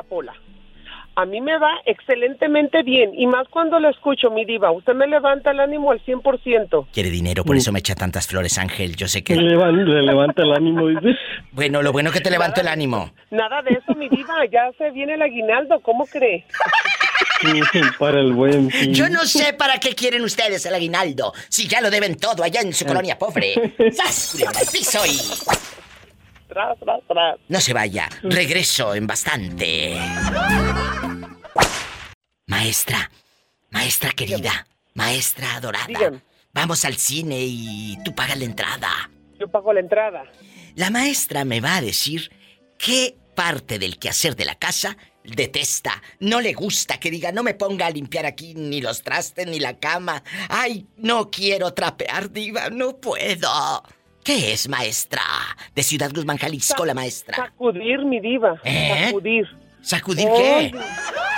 [1.15, 4.71] A mí me va excelentemente bien, y más cuando lo escucho, mi diva.
[4.71, 6.87] Usted me levanta el ánimo al 100%.
[6.93, 8.95] Quiere dinero, por eso me echa tantas flores, Ángel.
[8.95, 9.35] Yo sé que.
[9.35, 11.17] Le levan- le levanta el ánimo, dice.
[11.51, 13.11] Bueno, lo bueno que te levanto el ánimo.
[13.31, 14.45] Nada de eso, mi diva.
[14.49, 16.45] Ya se viene el aguinaldo, ¿cómo cree?
[17.97, 18.93] Para el buen fin.
[18.93, 22.61] Yo no sé para qué quieren ustedes el aguinaldo, si ya lo deben todo allá
[22.61, 23.73] en su colonia pobre.
[23.91, 24.37] ¡Sas!
[24.71, 25.17] piso y...
[26.49, 27.37] Tras, tras, tras.
[27.47, 29.95] No se vaya, regreso en bastante.
[32.47, 33.11] Maestra,
[33.69, 35.85] maestra querida, maestra adorada.
[35.87, 36.21] Dígame.
[36.51, 38.89] Vamos al cine y tú pagas la entrada.
[39.39, 40.23] Yo pago la entrada.
[40.75, 42.31] La maestra me va a decir
[42.77, 47.53] qué parte del quehacer de la casa detesta, no le gusta que diga no me
[47.53, 50.23] ponga a limpiar aquí ni los trastes ni la cama.
[50.49, 53.83] Ay, no quiero trapear, diva, no puedo.
[54.23, 55.21] ¿Qué es, maestra?
[55.75, 57.35] De Ciudad Guzmán, Jalisco, la maestra.
[57.35, 58.59] Sacudir, mi diva.
[58.63, 59.05] ¿Eh?
[59.07, 59.47] Sacudir.
[59.81, 60.71] ¿Sacudir qué?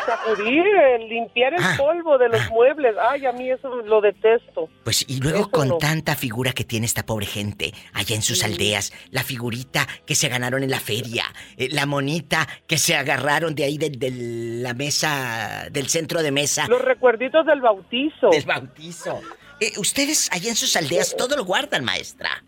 [0.06, 0.64] Sacudir,
[1.08, 2.96] limpiar el Ah, polvo de los muebles.
[3.00, 4.68] Ay, a mí eso lo detesto.
[4.84, 5.78] Pues y luego Eso con no.
[5.78, 8.46] tanta figura que tiene esta pobre gente allá en sus Sí.
[8.46, 11.26] aldeas, la figurita que se ganaron en la feria,
[11.56, 16.32] eh, la monita que se agarraron de ahí de, de la mesa, del centro de
[16.32, 16.68] mesa.
[16.68, 18.30] Los recuerditos del bautizo.
[18.32, 19.22] Del bautizo.
[19.60, 22.44] Eh, ustedes allá en sus aldeas todo lo guardan, maestra.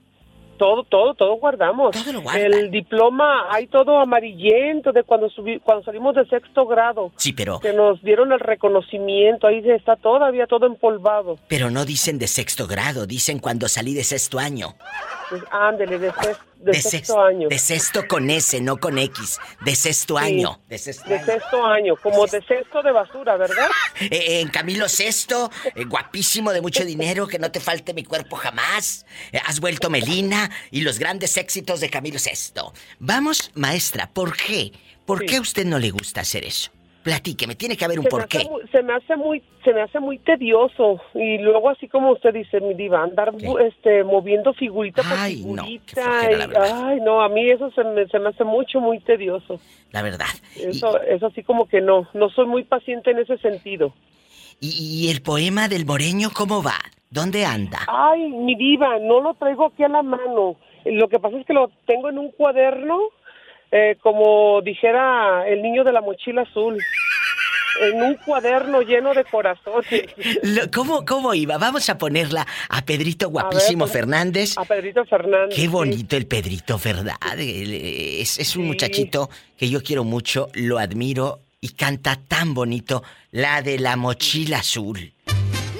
[0.63, 1.91] Todo, todo, todo guardamos.
[1.91, 2.53] Todo lo guardan.
[2.53, 7.11] El diploma, hay todo amarillento de cuando subí, cuando salimos de sexto grado.
[7.17, 11.37] Sí, pero Que nos dieron el reconocimiento, ahí está todavía todo empolvado.
[11.49, 14.73] pero no dicen de sexto grado, dicen cuando salí de sexto año.
[15.29, 17.49] Pues ándele, de, sex- de De sexto sex- año.
[17.49, 19.39] De sexto con S, no con X.
[19.61, 20.23] De sexto Sí.
[20.25, 20.61] año.
[20.69, 21.25] De sexto De año.
[21.25, 23.67] sexto año, como de sexto de basura, ¿verdad?
[23.99, 28.35] Eh, en Camilo Sexto, eh, guapísimo de mucho dinero, que no te falte mi cuerpo
[28.35, 29.05] jamás.
[29.31, 32.73] Eh, has vuelto Melina y los grandes éxitos de Camilo Sexto.
[32.99, 34.71] Vamos, maestra, ¿por qué?
[35.05, 36.71] ¿Por qué a usted no le gusta hacer eso?
[37.03, 38.67] Platíqueme, tiene que haber un se me, hace porqué.
[38.71, 42.61] se me hace muy se me hace muy tedioso y luego así como usted dice
[42.61, 43.33] mi diva andar
[43.65, 46.87] este moviendo figurita por Ay, no, figurita flojera, la y- verdad.
[46.89, 49.59] ay no a mí eso se me, se me hace mucho muy tedioso
[49.91, 50.27] La verdad.
[50.55, 53.93] eso eso así como que no no soy muy paciente en ese sentido
[54.61, 54.69] ¿Y,
[55.07, 56.79] y el poema del Moreño cómo va?
[57.09, 57.79] ¿Dónde anda?
[57.87, 60.55] ay mi diva no lo traigo aquí a la mano
[60.85, 62.97] lo que pasa es que lo tengo en un cuaderno
[63.75, 66.77] eh, como dijera el niño de la mochila azul
[67.81, 70.03] en un cuaderno lleno de corazones
[70.43, 71.57] Lo- ¿Cómo, ¿Cómo iba?
[71.57, 74.57] Vamos a ponerla a Pedrito Guapísimo pues, Fernández.
[74.59, 75.55] A Pedrito Fernández.
[75.55, 75.67] Qué sí.
[75.67, 77.15] bonito el Pedrito, ¿verdad?
[77.39, 83.01] Eh, Es, es un muchachito que yo quiero mucho, lo admiro y canta tan bonito
[83.31, 85.11] la de la mochila azul.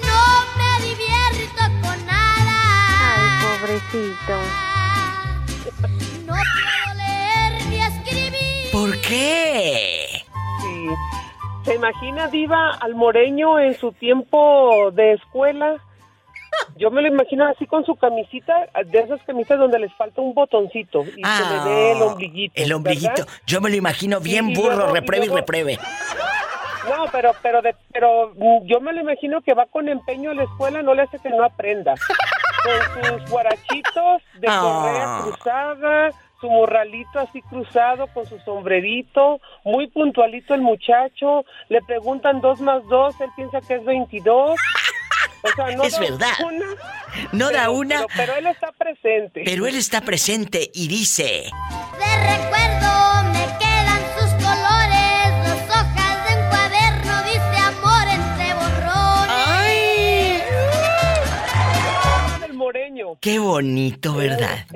[0.02, 2.56] No me divierto con nada.
[3.14, 4.40] Ay, pobrecito.
[9.18, 10.22] Qué?
[10.62, 10.86] Sí.
[11.64, 15.76] ¿Se imagina, Diva, al moreño en su tiempo de escuela?
[16.76, 18.54] Yo me lo imagino así con su camisita,
[18.86, 22.54] de esas camisas donde les falta un botoncito y se le ve el ombliguito.
[22.56, 23.10] Ah, El ombliguito.
[23.12, 23.28] ¿verdad?
[23.46, 25.78] Yo me lo imagino bien burro, y repruebe y repruebe.
[26.88, 28.32] No, pero pero de, pero
[28.66, 31.30] yo me lo imagino que va con empeño a la escuela, no le hace que
[31.30, 31.94] no aprenda.
[32.62, 34.60] Con sus guarachitos de Ah.
[34.60, 36.10] correa cruzada,
[36.44, 42.84] su morralito así cruzado con su sombrerito, muy puntualito el muchacho, le preguntan dos más
[42.88, 44.50] dos, él piensa que es 22.
[45.42, 46.32] O sea, no Es da verdad.
[46.44, 46.66] una,
[47.32, 49.42] No da pero- una, Pero, pero él está presente.
[49.44, 51.44] pero él está presente y dice...
[51.98, 52.92] De recuerdo
[63.20, 64.66] Qué bonito, ¿verdad?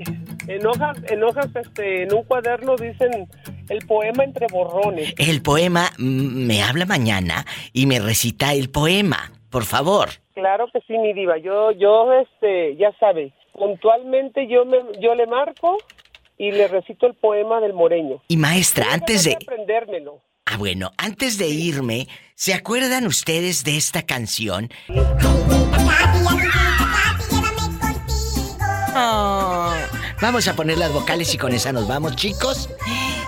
[0.46, 3.28] En hojas, en hojas, este, en un cuaderno dicen
[3.68, 5.14] el poema entre borrones.
[5.18, 10.08] El poema me habla mañana y me recita el poema, por favor.
[10.34, 11.38] Claro que sí, mi diva.
[11.38, 15.76] Yo, yo, este, ya sabe, puntualmente yo me, yo le marco
[16.38, 18.22] y le recito el poema del moreño.
[18.28, 19.34] Y maestra, antes de...
[19.34, 20.20] aprendérmelo.
[20.46, 24.70] Ah, bueno, antes de irme, ¿se acuerdan ustedes de esta canción?
[29.00, 29.72] Oh,
[30.20, 32.68] Vamos a poner las vocales y con esa nos vamos, chicos.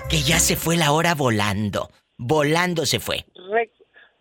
[0.09, 1.91] Que ya se fue la hora volando.
[2.19, 3.25] Volando se fue.
[3.53, 3.71] Re-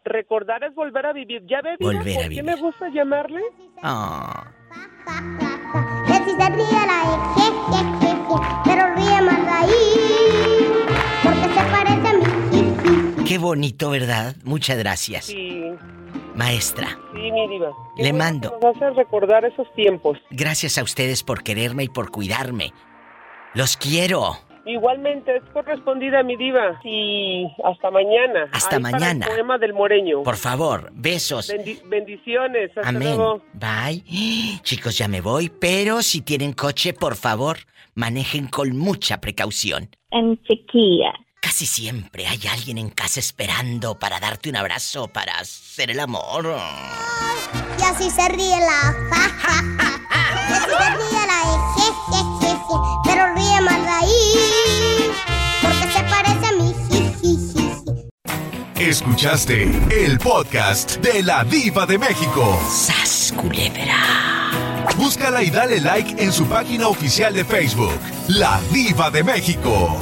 [0.06, 1.42] recordar es volver a vivir.
[1.50, 3.42] ¿Ya ve, diva, Volver a por qué me gusta llamarle?
[3.84, 4.30] Oh.
[6.08, 7.04] Que si se ríe la
[7.36, 10.72] je, je, je, je, pero ríe más de ahí,
[11.24, 13.24] porque se parece a mí.
[13.28, 14.36] Qué bonito, ¿verdad?
[14.44, 15.26] Muchas gracias.
[15.26, 15.64] Sí,
[16.40, 17.72] Maestra, sí, mi diva.
[17.98, 18.58] Qué Le mando.
[18.62, 20.18] Nos hace recordar esos tiempos.
[20.30, 22.72] gracias a ustedes por quererme y por cuidarme.
[23.56, 24.38] Los quiero.
[24.66, 26.80] Igualmente, es correspondida, mi diva.
[26.86, 28.48] Y hasta mañana.
[28.54, 29.26] Hasta Ahí para mañana.
[29.26, 30.24] El poema del moreño.
[30.24, 31.50] Por favor, besos.
[31.52, 32.70] Bendi- bendiciones.
[32.78, 33.04] Hasta Amén.
[33.18, 33.42] luego.
[33.54, 34.02] Bye.
[34.64, 37.58] Chicos, ya me voy, pero si tienen coche, por favor,
[37.96, 39.90] manejen con mucha precaución.
[40.12, 41.14] En chiquilla.
[41.42, 46.58] Casi siempre hay alguien en casa esperando para darte un abrazo, para hacer el amor.
[47.80, 50.50] Y así se ríe la ja, ja, ja.
[50.50, 51.40] Y así se ríe la
[51.76, 52.76] je, je, je, je,
[53.06, 55.12] pero ríe más de ahí,
[55.62, 56.76] porque se parece a mí.
[58.80, 62.60] Escuchaste el podcast de la Diva de México.
[62.70, 64.86] ¡Sas, culebra!
[64.98, 69.98] Búscala y dale like en su página oficial de Facebook, La Diva de México.